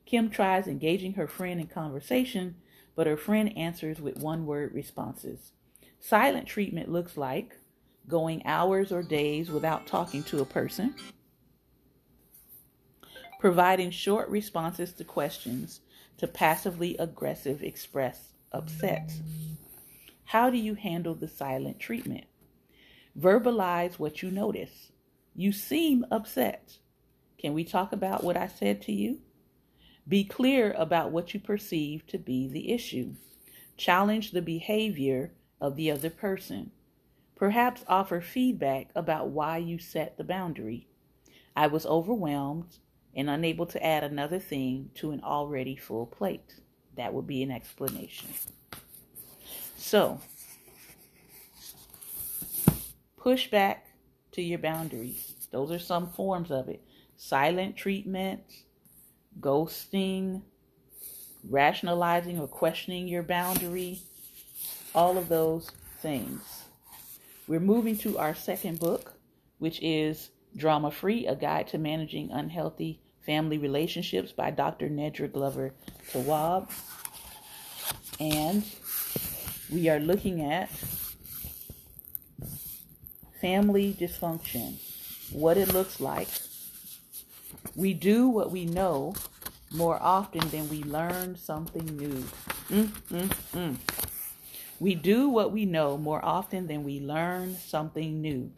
Kim 0.05 0.29
tries 0.29 0.67
engaging 0.67 1.15
her 1.15 1.29
friend 1.29 1.61
in 1.61 1.69
conversation, 1.69 2.57
but 2.97 3.07
her 3.07 3.17
friend 3.17 3.57
answers 3.57 4.01
with 4.01 4.19
one 4.19 4.45
word 4.45 4.75
responses. 4.75 5.53
Silent 6.01 6.49
treatment 6.49 6.91
looks 6.91 7.17
like 7.17 7.57
going 8.09 8.45
hours 8.45 8.91
or 8.91 9.03
days 9.03 9.51
without 9.51 9.87
talking 9.87 10.25
to 10.25 10.41
a 10.41 10.45
person 10.45 10.95
providing 13.43 13.91
short 13.91 14.29
responses 14.29 14.93
to 14.93 15.03
questions 15.03 15.81
to 16.19 16.27
passively 16.27 16.97
aggressive 16.99 17.63
express 17.63 18.33
upset. 18.53 19.13
How 20.25 20.51
do 20.51 20.57
you 20.57 20.75
handle 20.75 21.15
the 21.15 21.29
silent 21.29 21.79
treatment? 21.79 22.25
Verbalize 23.19 23.99
what 23.99 24.23
you 24.23 24.31
notice. 24.31 24.93
You 25.35 25.53
seem 25.53 26.07
upset. 26.11 26.79
Can 27.39 27.55
we 27.55 27.65
talk 27.65 27.93
about 27.93 28.25
what 28.25 28.37
I 28.37 28.47
said 28.47 28.81
to 28.83 28.93
you? 28.93 29.19
Be 30.07 30.25
clear 30.25 30.73
about 30.77 31.11
what 31.11 31.35
you 31.35 31.41
perceive 31.41 32.07
to 32.09 32.19
be 32.19 32.49
the 32.49 32.73
issue. 32.73 33.15
Challenge 33.77 34.31
the 34.31 34.43
behavior 34.43 35.33
of 35.61 35.77
the 35.77 35.91
other 35.91 36.11
person. 36.11 36.71
Perhaps 37.37 37.85
offer 37.89 38.21
feedback 38.21 38.91
about 38.95 39.29
why 39.29 39.59
you 39.59 39.79
set 39.79 40.17
the 40.17 40.25
boundary. 40.25 40.87
I 41.57 41.67
was 41.67 41.85
overwhelmed 41.87 42.79
and 43.15 43.29
unable 43.29 43.67
to 43.67 43.85
add 43.85 44.05
another 44.05 44.39
thing 44.39 44.91
to 44.95 45.11
an 45.13 45.23
already 45.23 45.77
full 45.77 46.07
plate. 46.07 46.55
That 46.97 47.13
would 47.13 47.27
be 47.27 47.43
an 47.43 47.51
explanation. 47.51 48.29
So, 49.77 50.21
push 53.17 53.51
back 53.51 53.87
to 54.33 54.43
your 54.43 54.59
boundaries. 54.59 55.35
Those 55.51 55.71
are 55.71 55.79
some 55.79 56.09
forms 56.09 56.51
of 56.51 56.69
it. 56.69 56.83
Silent 57.17 57.77
treatment, 57.77 58.41
ghosting, 59.41 60.43
rationalizing 61.49 62.39
or 62.39 62.49
questioning 62.49 63.09
your 63.09 63.23
boundary, 63.23 64.01
all 64.95 65.19
of 65.19 65.29
those 65.29 65.71
things. 66.01 66.65
We're 67.47 67.61
moving 67.61 67.97
to 67.99 68.19
our 68.19 68.35
second 68.35 68.79
book, 68.79 69.15
which 69.59 69.81
is 69.83 70.31
Drama 70.57 70.91
Free 70.91 71.27
A 71.27 71.35
Guide 71.35 71.69
to 71.69 71.79
Managing 71.79 72.31
Unhealthy 72.31 73.02
Family 73.25 73.59
Relationships 73.59 74.33
by 74.33 74.51
Dr. 74.51 74.89
Nedra 74.89 75.33
Glover 75.33 75.73
Tawwab. 76.13 76.71
And 78.19 78.65
we 79.71 79.89
are 79.89 80.01
looking 80.01 80.43
at 80.43 80.71
family 83.41 83.95
dysfunction, 83.99 84.79
what 85.33 85.57
it 85.57 85.73
looks 85.73 86.01
like. 86.01 86.29
We 87.75 87.95
do 87.95 88.29
what 88.29 88.51
we 88.51 88.65
know 88.65 89.15
more 89.73 90.01
often 90.03 90.49
than 90.51 90.69
we 90.69 90.83
learn 90.83 91.37
something 91.37 91.85
new. 91.85 92.25
Mm, 92.69 92.89
mm, 93.11 93.29
mm. 93.55 93.77
We 94.79 94.95
do 94.95 95.29
what 95.29 95.53
we 95.53 95.65
know 95.65 95.97
more 95.97 96.25
often 96.25 96.67
than 96.67 96.85
we 96.85 97.01
learn 97.01 97.57
something 97.57 98.21
new. 98.21 98.51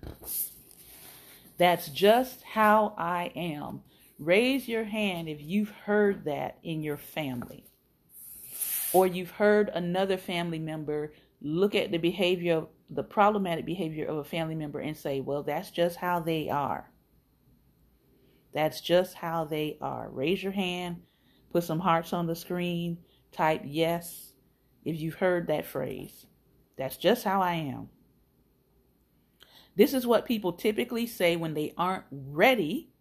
That's 1.58 1.88
just 1.88 2.42
how 2.42 2.94
I 2.98 3.30
am. 3.36 3.82
Raise 4.18 4.68
your 4.68 4.84
hand 4.84 5.28
if 5.28 5.42
you've 5.42 5.70
heard 5.70 6.24
that 6.24 6.58
in 6.62 6.82
your 6.82 6.96
family. 6.96 7.64
Or 8.92 9.06
you've 9.06 9.32
heard 9.32 9.70
another 9.70 10.16
family 10.16 10.60
member 10.60 11.12
look 11.40 11.74
at 11.74 11.90
the 11.90 11.98
behavior, 11.98 12.64
the 12.88 13.02
problematic 13.02 13.66
behavior 13.66 14.06
of 14.06 14.18
a 14.18 14.24
family 14.24 14.54
member 14.54 14.78
and 14.78 14.96
say, 14.96 15.20
well, 15.20 15.42
that's 15.42 15.70
just 15.70 15.96
how 15.96 16.20
they 16.20 16.48
are. 16.48 16.90
That's 18.52 18.80
just 18.80 19.14
how 19.14 19.44
they 19.44 19.78
are. 19.80 20.08
Raise 20.10 20.42
your 20.42 20.52
hand, 20.52 21.02
put 21.52 21.64
some 21.64 21.80
hearts 21.80 22.12
on 22.12 22.28
the 22.28 22.36
screen, 22.36 22.98
type 23.32 23.62
yes 23.64 24.32
if 24.84 25.00
you've 25.00 25.16
heard 25.16 25.48
that 25.48 25.66
phrase. 25.66 26.26
That's 26.78 26.96
just 26.96 27.24
how 27.24 27.42
I 27.42 27.54
am. 27.54 27.88
This 29.76 29.92
is 29.92 30.06
what 30.06 30.24
people 30.24 30.52
typically 30.52 31.08
say 31.08 31.34
when 31.34 31.54
they 31.54 31.74
aren't 31.76 32.04
ready 32.12 32.93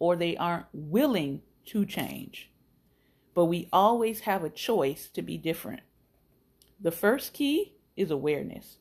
or 0.00 0.16
they 0.16 0.36
aren't 0.36 0.66
willing 0.72 1.42
to 1.66 1.86
change. 1.86 2.50
But 3.32 3.44
we 3.44 3.68
always 3.72 4.20
have 4.20 4.42
a 4.42 4.50
choice 4.50 5.08
to 5.10 5.22
be 5.22 5.38
different. 5.38 5.82
The 6.80 6.90
first 6.90 7.32
key 7.32 7.74
is 7.96 8.10
awareness, 8.10 8.78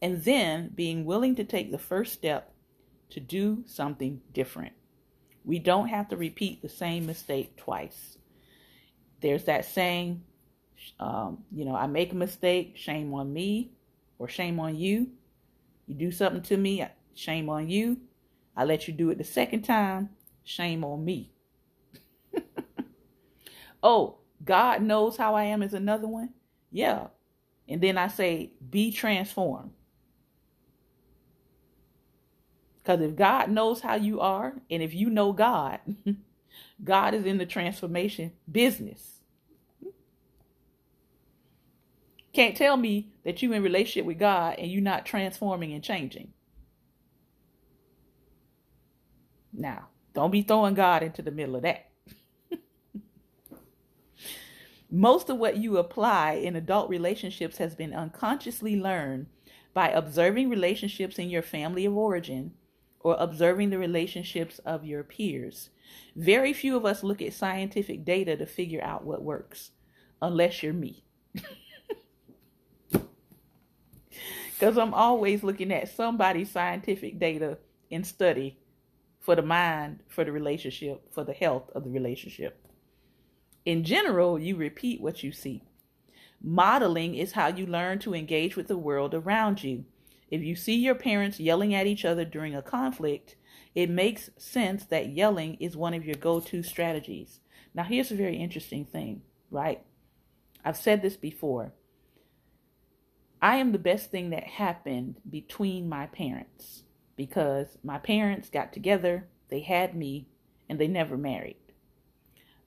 and 0.00 0.24
then 0.24 0.70
being 0.74 1.04
willing 1.04 1.34
to 1.34 1.44
take 1.44 1.70
the 1.70 1.78
first 1.78 2.14
step 2.14 2.54
to 3.10 3.20
do 3.20 3.64
something 3.66 4.22
different. 4.32 4.72
We 5.44 5.58
don't 5.58 5.88
have 5.88 6.08
to 6.08 6.16
repeat 6.16 6.62
the 6.62 6.68
same 6.68 7.06
mistake 7.06 7.56
twice. 7.56 8.16
There's 9.20 9.44
that 9.44 9.64
saying, 9.64 10.22
um, 10.98 11.44
you 11.50 11.64
know, 11.64 11.74
I 11.74 11.86
make 11.86 12.12
a 12.12 12.16
mistake, 12.16 12.76
shame 12.76 13.12
on 13.12 13.32
me, 13.32 13.72
or 14.18 14.28
shame 14.28 14.60
on 14.60 14.76
you. 14.76 15.08
You 15.86 15.94
do 15.96 16.12
something 16.12 16.42
to 16.42 16.56
me, 16.56 16.86
shame 17.14 17.48
on 17.48 17.68
you. 17.68 17.98
I 18.56 18.64
let 18.64 18.86
you 18.86 18.94
do 18.94 19.10
it 19.10 19.18
the 19.18 19.24
second 19.24 19.62
time, 19.62 20.10
shame 20.50 20.84
on 20.84 21.04
me. 21.04 21.30
oh, 23.82 24.18
God 24.44 24.82
knows 24.82 25.16
how 25.16 25.34
I 25.34 25.44
am 25.44 25.62
is 25.62 25.74
another 25.74 26.08
one. 26.08 26.30
Yeah. 26.70 27.08
And 27.68 27.80
then 27.80 27.96
I 27.96 28.08
say, 28.08 28.52
be 28.68 28.90
transformed. 28.90 29.70
Because 32.78 33.00
if 33.00 33.14
God 33.14 33.50
knows 33.50 33.80
how 33.80 33.94
you 33.94 34.20
are, 34.20 34.54
and 34.70 34.82
if 34.82 34.94
you 34.94 35.10
know 35.10 35.32
God, 35.32 35.80
God 36.84 37.14
is 37.14 37.24
in 37.24 37.38
the 37.38 37.46
transformation 37.46 38.32
business. 38.50 39.20
Can't 42.32 42.56
tell 42.56 42.76
me 42.76 43.12
that 43.24 43.42
you're 43.42 43.54
in 43.54 43.62
relationship 43.62 44.06
with 44.06 44.18
God 44.18 44.56
and 44.58 44.70
you're 44.70 44.80
not 44.80 45.04
transforming 45.04 45.72
and 45.72 45.82
changing. 45.82 46.32
Now, 49.52 49.88
don't 50.14 50.30
be 50.30 50.42
throwing 50.42 50.74
God 50.74 51.02
into 51.02 51.22
the 51.22 51.30
middle 51.30 51.56
of 51.56 51.62
that. 51.62 51.90
Most 54.90 55.30
of 55.30 55.38
what 55.38 55.56
you 55.56 55.78
apply 55.78 56.32
in 56.32 56.56
adult 56.56 56.90
relationships 56.90 57.58
has 57.58 57.74
been 57.74 57.94
unconsciously 57.94 58.80
learned 58.80 59.26
by 59.72 59.88
observing 59.88 60.50
relationships 60.50 61.18
in 61.18 61.30
your 61.30 61.42
family 61.42 61.84
of 61.84 61.96
origin 61.96 62.52
or 63.00 63.16
observing 63.18 63.70
the 63.70 63.78
relationships 63.78 64.58
of 64.60 64.84
your 64.84 65.04
peers. 65.04 65.70
Very 66.16 66.52
few 66.52 66.76
of 66.76 66.84
us 66.84 67.02
look 67.02 67.22
at 67.22 67.32
scientific 67.32 68.04
data 68.04 68.36
to 68.36 68.46
figure 68.46 68.82
out 68.82 69.04
what 69.04 69.22
works, 69.22 69.70
unless 70.20 70.62
you're 70.62 70.72
me. 70.72 71.04
Because 74.60 74.76
I'm 74.76 74.92
always 74.92 75.42
looking 75.42 75.72
at 75.72 75.88
somebody's 75.88 76.50
scientific 76.50 77.18
data 77.18 77.56
and 77.90 78.06
study 78.06 78.58
for 79.20 79.36
the 79.36 79.42
mind, 79.42 80.00
for 80.08 80.24
the 80.24 80.32
relationship, 80.32 81.12
for 81.12 81.22
the 81.22 81.32
health 81.32 81.70
of 81.74 81.84
the 81.84 81.90
relationship. 81.90 82.66
In 83.64 83.84
general, 83.84 84.38
you 84.38 84.56
repeat 84.56 85.00
what 85.00 85.22
you 85.22 85.30
see. 85.30 85.62
Modeling 86.42 87.14
is 87.14 87.32
how 87.32 87.48
you 87.48 87.66
learn 87.66 87.98
to 88.00 88.14
engage 88.14 88.56
with 88.56 88.66
the 88.66 88.78
world 88.78 89.14
around 89.14 89.62
you. 89.62 89.84
If 90.30 90.42
you 90.42 90.56
see 90.56 90.76
your 90.76 90.94
parents 90.94 91.38
yelling 91.38 91.74
at 91.74 91.86
each 91.86 92.04
other 92.04 92.24
during 92.24 92.54
a 92.54 92.62
conflict, 92.62 93.36
it 93.74 93.90
makes 93.90 94.30
sense 94.38 94.86
that 94.86 95.10
yelling 95.10 95.56
is 95.60 95.76
one 95.76 95.92
of 95.92 96.04
your 96.06 96.14
go 96.14 96.40
to 96.40 96.62
strategies. 96.62 97.40
Now, 97.74 97.84
here's 97.84 98.10
a 98.10 98.16
very 98.16 98.36
interesting 98.36 98.86
thing, 98.86 99.22
right? 99.50 99.82
I've 100.64 100.76
said 100.76 101.02
this 101.02 101.16
before. 101.16 101.72
I 103.42 103.56
am 103.56 103.72
the 103.72 103.78
best 103.78 104.10
thing 104.10 104.30
that 104.30 104.44
happened 104.44 105.16
between 105.28 105.88
my 105.88 106.06
parents 106.06 106.84
because 107.20 107.76
my 107.84 107.98
parents 107.98 108.48
got 108.48 108.72
together, 108.72 109.28
they 109.50 109.60
had 109.60 109.94
me, 109.94 110.26
and 110.70 110.80
they 110.80 110.88
never 110.88 111.18
married. 111.18 111.58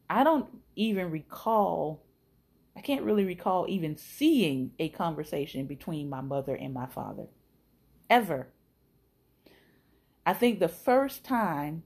I 0.08 0.24
don't 0.24 0.46
even 0.76 1.10
recall, 1.10 2.04
I 2.78 2.82
can't 2.82 3.02
really 3.02 3.26
recall 3.26 3.66
even 3.68 3.98
seeing 3.98 4.70
a 4.78 4.90
conversation 4.90 5.66
between 5.66 6.08
my 6.08 6.22
mother 6.22 6.54
and 6.54 6.72
my 6.72 6.86
father 6.86 7.30
ever. 8.12 8.50
I 10.24 10.34
think 10.34 10.60
the 10.60 10.68
first 10.68 11.24
time 11.24 11.82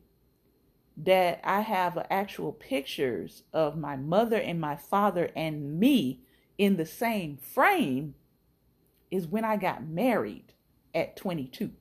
that 0.98 1.40
I 1.46 1.62
have 1.62 2.06
actual 2.10 2.52
pictures 2.52 3.44
of 3.54 3.78
my 3.78 3.96
mother 3.96 4.42
and 4.42 4.60
my 4.60 4.76
father 4.76 5.32
and 5.38 5.80
me 5.80 6.20
in 6.58 6.76
the 6.76 6.86
same 6.86 7.38
frame 7.38 8.16
is 9.10 9.26
when 9.26 9.46
I 9.46 9.56
got 9.56 9.88
married 9.88 10.52
at 10.94 11.16
22. 11.16 11.72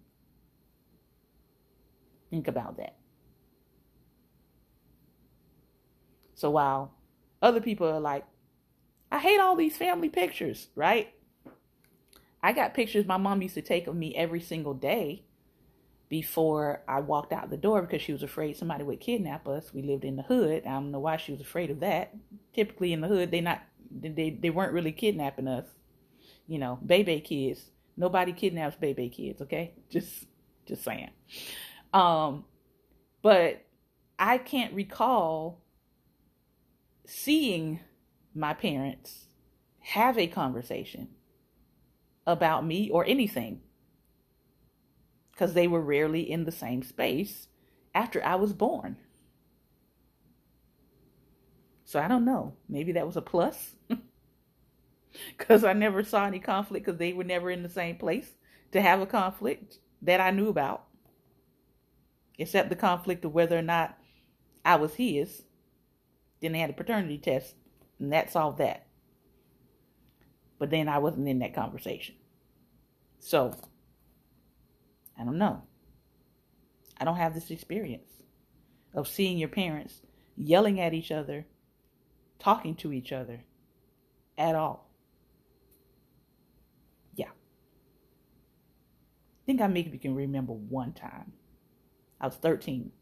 Think 2.36 2.48
about 2.48 2.76
that. 2.76 2.96
So 6.34 6.50
while 6.50 6.92
other 7.40 7.62
people 7.62 7.88
are 7.88 7.98
like, 7.98 8.26
I 9.10 9.20
hate 9.20 9.40
all 9.40 9.56
these 9.56 9.78
family 9.78 10.10
pictures, 10.10 10.68
right? 10.74 11.14
I 12.42 12.52
got 12.52 12.74
pictures 12.74 13.06
my 13.06 13.16
mom 13.16 13.40
used 13.40 13.54
to 13.54 13.62
take 13.62 13.86
of 13.86 13.96
me 13.96 14.14
every 14.14 14.42
single 14.42 14.74
day 14.74 15.22
before 16.10 16.82
I 16.86 17.00
walked 17.00 17.32
out 17.32 17.48
the 17.48 17.56
door 17.56 17.80
because 17.80 18.02
she 18.02 18.12
was 18.12 18.22
afraid 18.22 18.58
somebody 18.58 18.84
would 18.84 19.00
kidnap 19.00 19.48
us. 19.48 19.72
We 19.72 19.80
lived 19.80 20.04
in 20.04 20.16
the 20.16 20.22
hood. 20.22 20.66
I 20.66 20.72
don't 20.72 20.90
know 20.90 21.00
why 21.00 21.16
she 21.16 21.32
was 21.32 21.40
afraid 21.40 21.70
of 21.70 21.80
that. 21.80 22.14
Typically 22.52 22.92
in 22.92 23.00
the 23.00 23.08
hood, 23.08 23.30
they 23.30 23.40
not 23.40 23.62
they 23.90 24.28
they 24.28 24.50
weren't 24.50 24.74
really 24.74 24.92
kidnapping 24.92 25.48
us. 25.48 25.64
You 26.46 26.58
know, 26.58 26.78
baby 26.84 27.18
kids. 27.20 27.70
Nobody 27.96 28.34
kidnaps 28.34 28.76
baby 28.76 29.08
kids, 29.08 29.40
okay? 29.40 29.72
Just 29.88 30.26
just 30.66 30.84
saying. 30.84 31.12
Um 31.96 32.44
but 33.22 33.64
I 34.18 34.38
can't 34.38 34.74
recall 34.74 35.62
seeing 37.06 37.80
my 38.34 38.52
parents 38.52 39.26
have 39.80 40.18
a 40.18 40.26
conversation 40.26 41.08
about 42.26 42.66
me 42.66 42.90
or 42.90 43.04
anything 43.06 43.60
because 45.30 45.54
they 45.54 45.66
were 45.66 45.80
rarely 45.80 46.30
in 46.30 46.44
the 46.44 46.52
same 46.52 46.82
space 46.82 47.48
after 47.94 48.24
I 48.24 48.34
was 48.34 48.52
born. 48.52 48.96
So 51.84 52.00
I 52.00 52.08
don't 52.08 52.24
know. 52.24 52.54
Maybe 52.68 52.92
that 52.92 53.06
was 53.06 53.16
a 53.16 53.22
plus 53.22 53.76
because 55.38 55.64
I 55.64 55.72
never 55.72 56.02
saw 56.02 56.26
any 56.26 56.40
conflict 56.40 56.84
because 56.84 56.98
they 56.98 57.12
were 57.12 57.24
never 57.24 57.50
in 57.50 57.62
the 57.62 57.68
same 57.68 57.96
place 57.96 58.32
to 58.72 58.82
have 58.82 59.00
a 59.00 59.06
conflict 59.06 59.78
that 60.02 60.20
I 60.20 60.30
knew 60.30 60.48
about, 60.48 60.85
except 62.38 62.68
the 62.68 62.76
conflict 62.76 63.24
of 63.24 63.34
whether 63.34 63.58
or 63.58 63.62
not 63.62 63.98
I 64.64 64.76
was 64.76 64.94
his. 64.94 65.42
Then 66.40 66.52
they 66.52 66.58
had 66.58 66.70
a 66.70 66.74
paternity 66.74 67.18
test, 67.18 67.54
and 67.98 68.12
that 68.12 68.30
solved 68.30 68.58
that. 68.58 68.86
But 70.58 70.70
then 70.70 70.88
I 70.88 70.98
wasn't 70.98 71.28
in 71.28 71.38
that 71.40 71.54
conversation. 71.54 72.14
So, 73.18 73.54
I 75.18 75.24
don't 75.24 75.38
know. 75.38 75.62
I 76.98 77.04
don't 77.04 77.16
have 77.16 77.34
this 77.34 77.50
experience 77.50 78.10
of 78.94 79.08
seeing 79.08 79.38
your 79.38 79.48
parents 79.48 80.00
yelling 80.36 80.80
at 80.80 80.94
each 80.94 81.10
other, 81.10 81.46
talking 82.38 82.74
to 82.76 82.92
each 82.92 83.12
other 83.12 83.44
at 84.38 84.54
all. 84.54 84.90
Yeah. 87.14 87.28
I 87.28 89.46
think 89.46 89.60
I 89.60 89.66
maybe 89.66 89.98
can 89.98 90.14
remember 90.14 90.52
one 90.52 90.92
time. 90.92 91.32
I 92.20 92.26
was 92.26 92.36
13. 92.36 92.92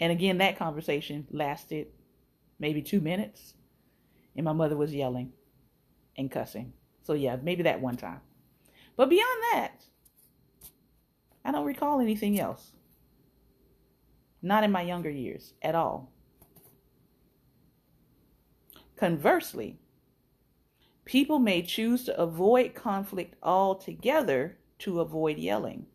And 0.00 0.12
again, 0.12 0.38
that 0.38 0.58
conversation 0.58 1.26
lasted 1.30 1.88
maybe 2.58 2.82
two 2.82 3.00
minutes, 3.00 3.54
and 4.34 4.44
my 4.44 4.52
mother 4.52 4.76
was 4.76 4.94
yelling 4.94 5.32
and 6.16 6.30
cussing. 6.30 6.72
So, 7.04 7.12
yeah, 7.14 7.36
maybe 7.42 7.62
that 7.64 7.80
one 7.80 7.96
time. 7.96 8.20
But 8.96 9.10
beyond 9.10 9.42
that, 9.52 9.84
I 11.44 11.52
don't 11.52 11.66
recall 11.66 12.00
anything 12.00 12.38
else. 12.38 12.72
Not 14.40 14.64
in 14.64 14.72
my 14.72 14.82
younger 14.82 15.10
years 15.10 15.54
at 15.62 15.74
all. 15.74 16.12
Conversely, 18.96 19.78
people 21.04 21.38
may 21.38 21.62
choose 21.62 22.04
to 22.04 22.20
avoid 22.20 22.74
conflict 22.74 23.34
altogether 23.42 24.58
to 24.80 25.00
avoid 25.00 25.38
yelling. 25.38 25.86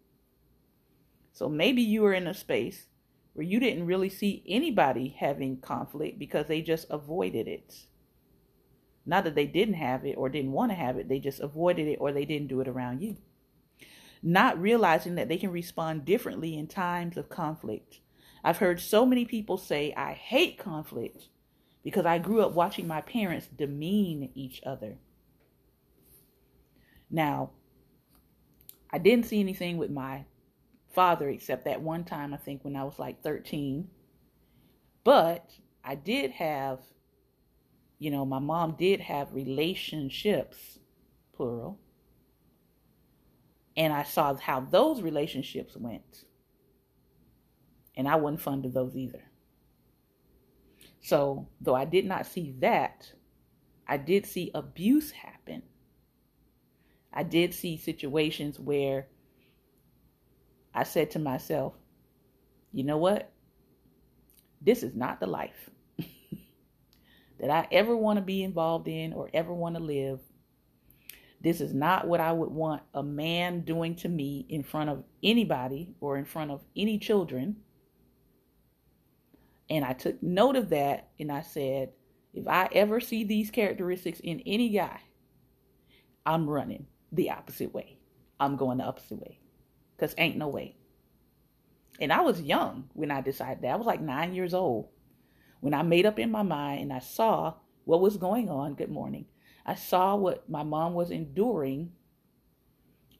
So 1.38 1.47
maybe 1.47 1.84
you 1.84 2.02
were 2.02 2.15
in 2.15 2.26
a 2.26 2.34
space 2.34 2.88
where 3.34 3.45
you 3.45 3.60
didn't 3.60 3.86
really 3.86 4.10
see 4.10 4.43
anybody 4.47 5.15
having 5.19 5.62
conflict 5.62 6.17
because 6.17 6.47
they 6.47 6.63
just 6.63 6.88
avoided 6.89 7.47
it. 7.47 7.76
Not 9.06 9.23
that 9.23 9.36
they 9.36 9.45
didn't 9.45 9.76
have 9.76 10.04
it 10.04 10.15
or 10.17 10.30
didn't 10.30 10.54
want 10.54 10.71
to 10.71 10.76
have 10.76 10.97
it, 10.97 11.08
they 11.08 11.19
just 11.19 11.39
avoided 11.39 11.88
it 11.88 11.97
or 12.02 12.12
they 12.12 12.26
didn't 12.26 12.47
do 12.47 12.60
it 12.60 12.67
around 12.67 13.04
you. 13.04 13.17
Not 14.23 14.60
realizing 14.60 15.13
that 15.13 15.30
they 15.30 15.38
can 15.38 15.52
respond 15.52 16.06
differently 16.06 16.58
in 16.58 16.65
times 16.65 17.17
of 17.17 17.30
conflict. 17.30 18.00
I've 18.43 18.58
heard 18.58 18.80
so 18.80 19.06
many 19.06 19.23
people 19.23 19.60
say, 19.60 19.93
I 19.95 20.13
hate 20.13 20.58
conflict 20.58 21.28
because 21.84 22.08
I 22.08 22.17
grew 22.17 22.41
up 22.41 22.54
watching 22.54 22.88
my 22.88 23.02
parents 23.02 23.45
demean 23.45 24.32
each 24.34 24.60
other. 24.65 24.97
Now, 27.12 27.52
I 28.91 28.97
didn't 28.97 29.28
see 29.28 29.39
anything 29.39 29.78
with 29.78 29.91
my 29.91 30.26
father 30.97 31.29
except 31.29 31.65
that 31.65 31.79
one 31.79 32.03
time, 32.03 32.33
I 32.33 32.38
think, 32.38 32.65
when 32.65 32.75
I 32.75 32.83
was 32.83 32.97
like 32.97 33.21
13. 33.21 33.88
But 35.03 35.47
I 35.86 35.93
did 35.93 36.31
have, 36.31 36.79
you 37.99 38.10
know, 38.10 38.25
my 38.25 38.39
mom 38.39 38.75
did 38.79 38.99
have 39.01 39.31
relationships, 39.31 40.79
plural. 41.36 41.79
And 43.77 43.93
I 43.93 44.01
saw 44.01 44.33
how 44.38 44.62
those 44.62 45.03
relationships 45.03 45.77
went. 45.77 46.25
And 47.95 48.07
I 48.07 48.15
wasn't 48.15 48.41
fond 48.41 48.65
of 48.65 48.73
those 48.73 48.97
either. 48.97 49.21
So, 50.99 51.47
though 51.62 51.75
I 51.75 51.86
did 51.86 52.05
not 52.05 52.25
see 52.25 52.55
that, 52.62 53.13
I 53.88 53.97
did 53.97 54.25
see 54.25 54.49
abuse 54.55 55.12
happen. 55.12 55.62
I 57.13 57.21
did 57.21 57.53
see 57.53 57.77
situations 57.77 58.60
where 58.60 59.10
I 60.77 60.83
said 60.83 61.09
to 61.11 61.19
myself, 61.19 61.73
you 62.71 62.83
know 62.83 62.97
what? 62.97 63.31
This 64.61 64.83
is 64.83 64.93
not 64.93 65.19
the 65.19 65.25
life. 65.25 65.71
that 67.39 67.49
I 67.49 67.67
ever 67.71 67.97
want 67.97 68.17
to 68.17 68.21
be 68.23 68.43
involved 68.43 68.87
in 68.87 69.11
or 69.11 69.27
ever 69.33 69.51
want 69.51 69.75
to 69.75 69.81
live. 69.81 70.19
This 71.41 71.61
is 71.61 71.73
not 71.73 72.07
what 72.07 72.19
I 72.19 72.31
would 72.31 72.51
want 72.51 72.83
a 72.93 73.01
man 73.01 73.61
doing 73.61 73.95
to 73.95 74.07
me 74.07 74.45
in 74.49 74.61
front 74.61 74.91
of 74.91 75.03
anybody 75.23 75.95
or 75.99 76.15
in 76.15 76.25
front 76.25 76.51
of 76.51 76.63
any 76.75 76.99
children. 76.99 77.55
And 79.71 79.83
I 79.83 79.93
took 79.93 80.21
note 80.21 80.55
of 80.55 80.69
that 80.69 81.09
and 81.19 81.31
I 81.31 81.41
said, 81.41 81.89
if 82.35 82.47
I 82.47 82.69
ever 82.71 82.99
see 82.99 83.23
these 83.23 83.49
characteristics 83.49 84.19
in 84.19 84.41
any 84.45 84.69
guy, 84.69 84.99
I'm 86.23 86.47
running 86.47 86.85
the 87.11 87.31
opposite 87.31 87.73
way. 87.73 87.97
I'm 88.39 88.57
going 88.57 88.77
the 88.77 88.83
opposite 88.83 89.19
way. 89.19 89.39
Because 89.97 90.13
ain't 90.17 90.38
no 90.38 90.47
way. 90.47 90.75
And 91.99 92.13
I 92.13 92.21
was 92.21 92.41
young 92.41 92.89
when 92.93 93.10
I 93.10 93.21
decided 93.21 93.63
that. 93.63 93.71
I 93.71 93.75
was 93.75 93.88
like 93.88 94.01
nine 94.01 94.36
years 94.36 94.53
old 94.53 94.89
when 95.60 95.73
I 95.73 95.81
made 95.81 96.05
up 96.05 96.19
in 96.19 96.31
my 96.31 96.43
mind 96.43 96.81
and 96.81 96.93
I 96.93 96.99
saw 96.99 97.55
what 97.86 98.01
was 98.01 98.17
going 98.17 98.49
on. 98.49 98.75
Good 98.75 98.91
morning. 98.91 99.25
I 99.65 99.75
saw 99.75 100.15
what 100.15 100.47
my 100.49 100.63
mom 100.63 100.93
was 100.93 101.12
enduring 101.12 101.91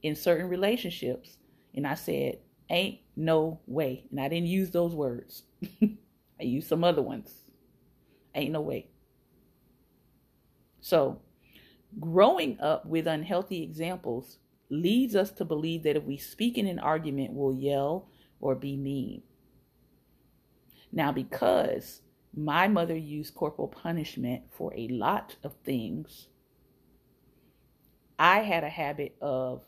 in 0.04 0.16
certain 0.16 0.48
relationships. 0.48 1.38
And 1.74 1.88
I 1.88 1.96
said, 1.96 2.40
ain't 2.70 3.00
no 3.16 3.60
way. 3.66 4.06
And 4.12 4.20
I 4.20 4.28
didn't 4.28 4.48
use 4.48 4.72
those 4.72 4.94
words, 4.94 5.44
I 5.82 6.44
used 6.44 6.68
some 6.68 6.84
other 6.84 7.02
ones. 7.02 7.34
Ain't 8.36 8.52
no 8.52 8.62
way. 8.62 8.88
So, 10.80 11.22
growing 12.00 12.60
up 12.60 12.86
with 12.86 13.08
unhealthy 13.08 13.64
examples 13.64 14.38
leads 14.70 15.16
us 15.16 15.32
to 15.32 15.46
believe 15.46 15.84
that 15.84 15.96
if 15.96 16.04
we 16.04 16.18
speak 16.18 16.58
in 16.58 16.68
an 16.68 16.80
argument, 16.80 17.34
we'll 17.34 17.54
yell 17.54 18.10
or 18.40 18.56
be 18.56 18.76
mean. 18.76 19.24
Now, 20.92 21.12
because 21.12 22.02
my 22.36 22.68
mother 22.68 22.96
used 22.96 23.36
corporal 23.36 23.68
punishment 23.68 24.44
for 24.52 24.74
a 24.76 24.88
lot 24.90 25.36
of 25.44 25.54
things, 25.64 26.28
I 28.20 28.40
had 28.40 28.64
a 28.64 28.70
habit 28.70 29.16
of 29.22 29.64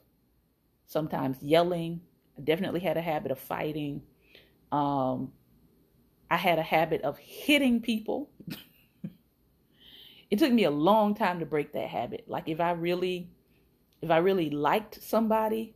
sometimes 0.85 1.37
yelling. 1.41 2.01
I 2.37 2.41
definitely 2.41 2.79
had 2.79 2.97
a 2.97 3.01
habit 3.01 3.31
of 3.31 3.39
fighting. 3.39 4.01
Um, 4.71 5.31
I 6.31 6.37
had 6.37 6.59
a 6.59 6.63
habit 6.63 7.01
of 7.01 7.17
hitting 7.17 7.81
people. 7.81 8.29
it 10.31 10.39
took 10.39 10.51
me 10.51 10.63
a 10.63 10.71
long 10.71 11.15
time 11.15 11.39
to 11.39 11.45
break 11.45 11.73
that 11.73 11.89
habit. 11.89 12.25
Like 12.27 12.47
if 12.47 12.59
I 12.59 12.71
really 12.71 13.29
if 14.01 14.09
I 14.09 14.17
really 14.17 14.49
liked 14.49 15.01
somebody, 15.01 15.75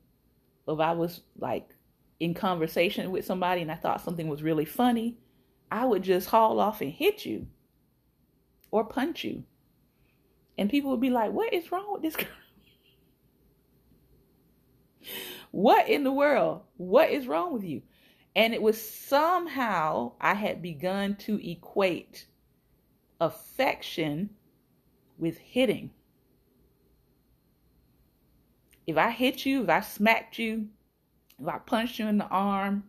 if 0.67 0.79
I 0.79 0.93
was 0.93 1.21
like 1.37 1.69
in 2.19 2.33
conversation 2.33 3.11
with 3.11 3.25
somebody 3.25 3.61
and 3.61 3.71
I 3.71 3.75
thought 3.75 4.01
something 4.01 4.27
was 4.27 4.43
really 4.43 4.65
funny, 4.65 5.17
I 5.71 5.85
would 5.85 6.03
just 6.03 6.29
haul 6.29 6.59
off 6.59 6.81
and 6.81 6.91
hit 6.91 7.25
you 7.25 7.47
or 8.71 8.85
punch 8.85 9.23
you. 9.23 9.43
And 10.57 10.69
people 10.69 10.91
would 10.91 11.01
be 11.01 11.09
like, 11.09 11.31
What 11.31 11.53
is 11.53 11.71
wrong 11.71 11.91
with 11.91 12.01
this 12.01 12.15
girl? 12.17 12.27
what 15.51 15.89
in 15.89 16.03
the 16.03 16.11
world? 16.11 16.61
What 16.77 17.09
is 17.09 17.27
wrong 17.27 17.53
with 17.53 17.63
you? 17.63 17.81
And 18.35 18.53
it 18.53 18.61
was 18.61 18.81
somehow 18.81 20.13
I 20.19 20.33
had 20.33 20.61
begun 20.61 21.15
to 21.17 21.39
equate 21.47 22.25
affection 23.21 24.31
with 25.17 25.37
hitting. 25.37 25.91
If 28.85 28.97
I 28.97 29.11
hit 29.11 29.45
you, 29.45 29.63
if 29.63 29.69
I 29.69 29.81
smacked 29.81 30.37
you, 30.37 30.67
if 31.39 31.47
I 31.47 31.57
punched 31.59 31.99
you 31.99 32.07
in 32.07 32.17
the 32.17 32.27
arm, 32.27 32.83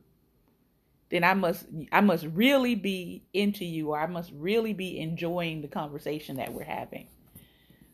then 1.11 1.22
I 1.24 1.35
must 1.35 1.66
I 1.92 2.00
must 2.00 2.26
really 2.26 2.74
be 2.74 3.24
into 3.33 3.64
you 3.64 3.90
or 3.90 4.00
I 4.00 4.07
must 4.07 4.33
really 4.33 4.72
be 4.72 4.98
enjoying 4.98 5.62
the 5.62 5.68
conversation 5.68 6.37
that 6.37 6.52
we're 6.52 6.64
having. 6.64 7.07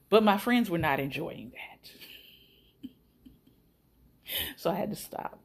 But 0.08 0.24
my 0.24 0.38
friends 0.38 0.70
were 0.70 0.78
not 0.78 1.00
enjoying 1.00 1.52
that. 1.52 2.90
so 4.56 4.70
I 4.70 4.74
had 4.74 4.90
to 4.90 4.96
stop. 4.96 5.38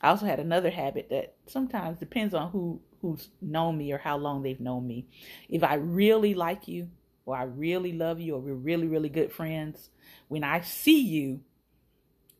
I 0.00 0.08
also 0.08 0.26
had 0.26 0.38
another 0.38 0.70
habit 0.70 1.08
that 1.10 1.34
sometimes 1.46 1.98
depends 1.98 2.34
on 2.34 2.50
who 2.50 2.80
who's 3.00 3.30
known 3.40 3.78
me 3.78 3.92
or 3.92 3.98
how 3.98 4.16
long 4.16 4.42
they've 4.42 4.60
known 4.60 4.86
me. 4.86 5.06
If 5.48 5.64
I 5.64 5.74
really 5.74 6.34
like 6.34 6.68
you 6.68 6.90
or 7.26 7.36
I 7.36 7.44
really 7.44 7.92
love 7.92 8.20
you 8.20 8.34
or 8.34 8.40
we're 8.40 8.54
really 8.54 8.86
really 8.86 9.08
good 9.08 9.32
friends, 9.32 9.90
when 10.28 10.44
I 10.44 10.60
see 10.60 11.00
you, 11.00 11.40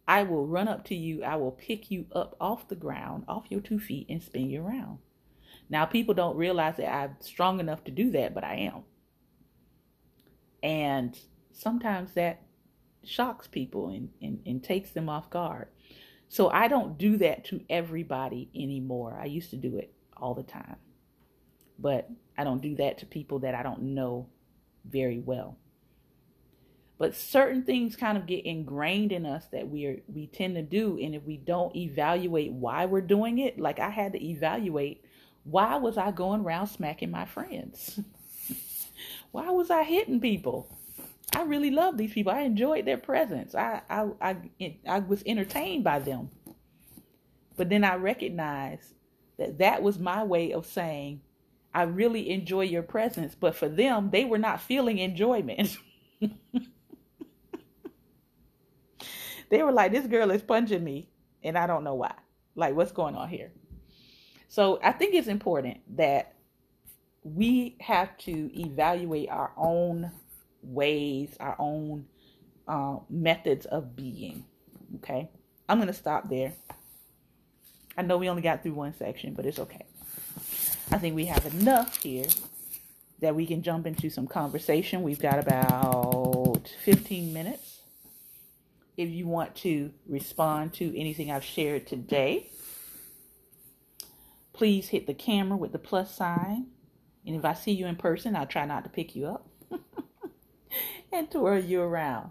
I 0.06 0.22
will 0.22 0.46
run 0.46 0.68
up 0.68 0.84
to 0.86 0.94
you. 0.94 1.22
I 1.22 1.36
will 1.36 1.52
pick 1.52 1.90
you 1.90 2.06
up 2.12 2.36
off 2.40 2.68
the 2.68 2.74
ground, 2.74 3.24
off 3.26 3.46
your 3.48 3.60
two 3.60 3.78
feet, 3.78 4.06
and 4.08 4.22
spin 4.22 4.50
you 4.50 4.62
around. 4.62 4.98
Now, 5.70 5.86
people 5.86 6.14
don't 6.14 6.36
realize 6.36 6.76
that 6.76 6.92
I'm 6.92 7.16
strong 7.20 7.58
enough 7.58 7.84
to 7.84 7.90
do 7.90 8.10
that, 8.10 8.34
but 8.34 8.44
I 8.44 8.56
am. 8.56 8.82
And 10.62 11.18
sometimes 11.52 12.12
that 12.14 12.42
shocks 13.02 13.46
people 13.46 13.88
and, 13.88 14.10
and, 14.20 14.40
and 14.44 14.62
takes 14.62 14.90
them 14.90 15.08
off 15.08 15.30
guard. 15.30 15.68
So 16.28 16.50
I 16.50 16.68
don't 16.68 16.98
do 16.98 17.16
that 17.18 17.44
to 17.46 17.62
everybody 17.70 18.50
anymore. 18.54 19.18
I 19.20 19.26
used 19.26 19.50
to 19.50 19.56
do 19.56 19.76
it 19.78 19.94
all 20.16 20.34
the 20.34 20.42
time. 20.42 20.76
But 21.78 22.10
I 22.36 22.44
don't 22.44 22.62
do 22.62 22.76
that 22.76 22.98
to 22.98 23.06
people 23.06 23.40
that 23.40 23.54
I 23.54 23.62
don't 23.62 23.82
know 23.82 24.28
very 24.88 25.18
well. 25.18 25.58
But 26.96 27.16
certain 27.16 27.64
things 27.64 27.96
kind 27.96 28.16
of 28.16 28.26
get 28.26 28.46
ingrained 28.46 29.12
in 29.12 29.26
us 29.26 29.46
that 29.52 29.68
we 29.68 29.86
are 29.86 29.96
we 30.06 30.28
tend 30.28 30.54
to 30.54 30.62
do 30.62 30.98
and 31.02 31.14
if 31.14 31.24
we 31.24 31.36
don't 31.36 31.74
evaluate 31.74 32.52
why 32.52 32.86
we're 32.86 33.00
doing 33.00 33.38
it, 33.38 33.58
like 33.58 33.80
I 33.80 33.90
had 33.90 34.12
to 34.12 34.24
evaluate 34.24 35.04
why 35.42 35.76
was 35.76 35.98
I 35.98 36.10
going 36.10 36.42
around 36.42 36.68
smacking 36.68 37.10
my 37.10 37.26
friends? 37.26 38.00
why 39.32 39.50
was 39.50 39.70
I 39.70 39.82
hitting 39.82 40.20
people? 40.20 40.78
I 41.34 41.42
really 41.42 41.70
love 41.70 41.96
these 41.96 42.12
people. 42.12 42.32
I 42.32 42.42
enjoyed 42.42 42.86
their 42.86 42.96
presence. 42.96 43.54
I, 43.54 43.82
I, 43.90 44.06
I, 44.20 44.76
I 44.88 44.98
was 45.00 45.22
entertained 45.26 45.84
by 45.84 45.98
them. 45.98 46.30
But 47.56 47.68
then 47.68 47.84
I 47.84 47.96
recognized 47.96 48.94
that 49.38 49.58
that 49.58 49.82
was 49.82 49.98
my 49.98 50.22
way 50.22 50.52
of 50.52 50.64
saying, 50.64 51.20
I 51.74 51.82
really 51.82 52.30
enjoy 52.30 52.62
your 52.62 52.82
presence. 52.82 53.34
But 53.34 53.56
for 53.56 53.68
them, 53.68 54.10
they 54.10 54.24
were 54.24 54.38
not 54.38 54.60
feeling 54.60 54.98
enjoyment. 54.98 55.76
they 59.50 59.62
were 59.62 59.72
like, 59.72 59.92
this 59.92 60.06
girl 60.06 60.30
is 60.30 60.42
punching 60.42 60.84
me, 60.84 61.08
and 61.42 61.58
I 61.58 61.66
don't 61.66 61.84
know 61.84 61.94
why. 61.94 62.14
Like, 62.54 62.76
what's 62.76 62.92
going 62.92 63.16
on 63.16 63.28
here? 63.28 63.52
So 64.48 64.78
I 64.82 64.92
think 64.92 65.14
it's 65.14 65.26
important 65.26 65.78
that 65.96 66.34
we 67.24 67.76
have 67.80 68.16
to 68.18 68.50
evaluate 68.60 69.28
our 69.30 69.50
own 69.56 70.12
ways, 70.62 71.36
our 71.40 71.56
own 71.58 72.06
uh, 72.68 72.98
methods 73.10 73.66
of 73.66 73.96
being. 73.96 74.44
Okay, 74.96 75.28
I'm 75.68 75.78
going 75.78 75.88
to 75.88 75.92
stop 75.92 76.28
there. 76.28 76.52
I 77.96 78.02
know 78.02 78.18
we 78.18 78.28
only 78.28 78.42
got 78.42 78.62
through 78.62 78.74
one 78.74 78.94
section, 78.94 79.34
but 79.34 79.46
it's 79.46 79.58
okay. 79.58 79.86
I 80.90 80.98
think 80.98 81.14
we 81.14 81.26
have 81.26 81.46
enough 81.46 82.02
here 82.02 82.26
that 83.20 83.34
we 83.34 83.46
can 83.46 83.62
jump 83.62 83.86
into 83.86 84.10
some 84.10 84.26
conversation. 84.26 85.02
We've 85.02 85.20
got 85.20 85.38
about 85.38 86.68
15 86.84 87.32
minutes. 87.32 87.80
If 88.96 89.08
you 89.10 89.26
want 89.26 89.56
to 89.56 89.92
respond 90.06 90.74
to 90.74 90.98
anything 90.98 91.30
I've 91.30 91.44
shared 91.44 91.86
today, 91.86 92.50
please 94.52 94.88
hit 94.88 95.06
the 95.06 95.14
camera 95.14 95.56
with 95.56 95.72
the 95.72 95.78
plus 95.78 96.14
sign. 96.14 96.66
And 97.26 97.34
if 97.34 97.44
I 97.44 97.54
see 97.54 97.72
you 97.72 97.86
in 97.86 97.96
person, 97.96 98.36
I'll 98.36 98.46
try 98.46 98.66
not 98.66 98.84
to 98.84 98.90
pick 98.90 99.16
you 99.16 99.26
up 99.26 99.48
and 101.12 101.30
twirl 101.30 101.60
you 101.60 101.80
around. 101.80 102.30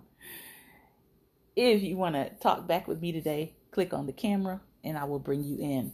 If 1.56 1.82
you 1.82 1.98
want 1.98 2.16
to 2.16 2.30
talk 2.42 2.68
back 2.68 2.88
with 2.88 3.02
me 3.02 3.12
today, 3.12 3.56
click 3.72 3.94
on 3.94 4.06
the 4.06 4.14
camera 4.14 4.62
and 4.84 4.98
I 4.98 5.04
will 5.06 5.20
bring 5.20 5.44
you 5.44 5.58
in. 5.58 5.94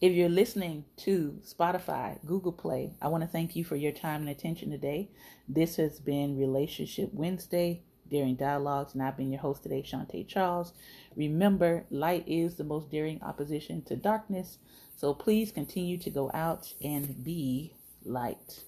If 0.00 0.12
you're 0.12 0.28
listening 0.28 0.84
to 0.98 1.38
Spotify, 1.44 2.18
Google 2.24 2.52
Play, 2.52 2.94
I 3.02 3.08
want 3.08 3.22
to 3.22 3.28
thank 3.28 3.54
you 3.54 3.64
for 3.64 3.76
your 3.76 3.92
time 3.92 4.22
and 4.22 4.30
attention 4.30 4.70
today. 4.70 5.10
This 5.48 5.76
has 5.76 6.00
been 6.00 6.38
Relationship 6.38 7.10
Wednesday 7.12 7.82
Daring 8.10 8.36
Dialogues, 8.36 8.94
and 8.94 9.02
I've 9.02 9.16
been 9.16 9.30
your 9.30 9.40
host 9.40 9.62
today, 9.62 9.82
Shantae 9.82 10.26
Charles. 10.26 10.72
Remember, 11.16 11.84
light 11.90 12.24
is 12.26 12.56
the 12.56 12.64
most 12.64 12.90
daring 12.90 13.22
opposition 13.22 13.82
to 13.82 13.96
darkness, 13.96 14.58
so 14.96 15.14
please 15.14 15.52
continue 15.52 15.98
to 15.98 16.10
go 16.10 16.30
out 16.34 16.72
and 16.82 17.22
be 17.22 17.74
light. 18.04 18.64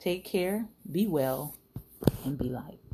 Take 0.00 0.24
care, 0.24 0.66
be 0.90 1.06
well, 1.06 1.54
and 2.24 2.36
be 2.36 2.48
light. 2.48 2.81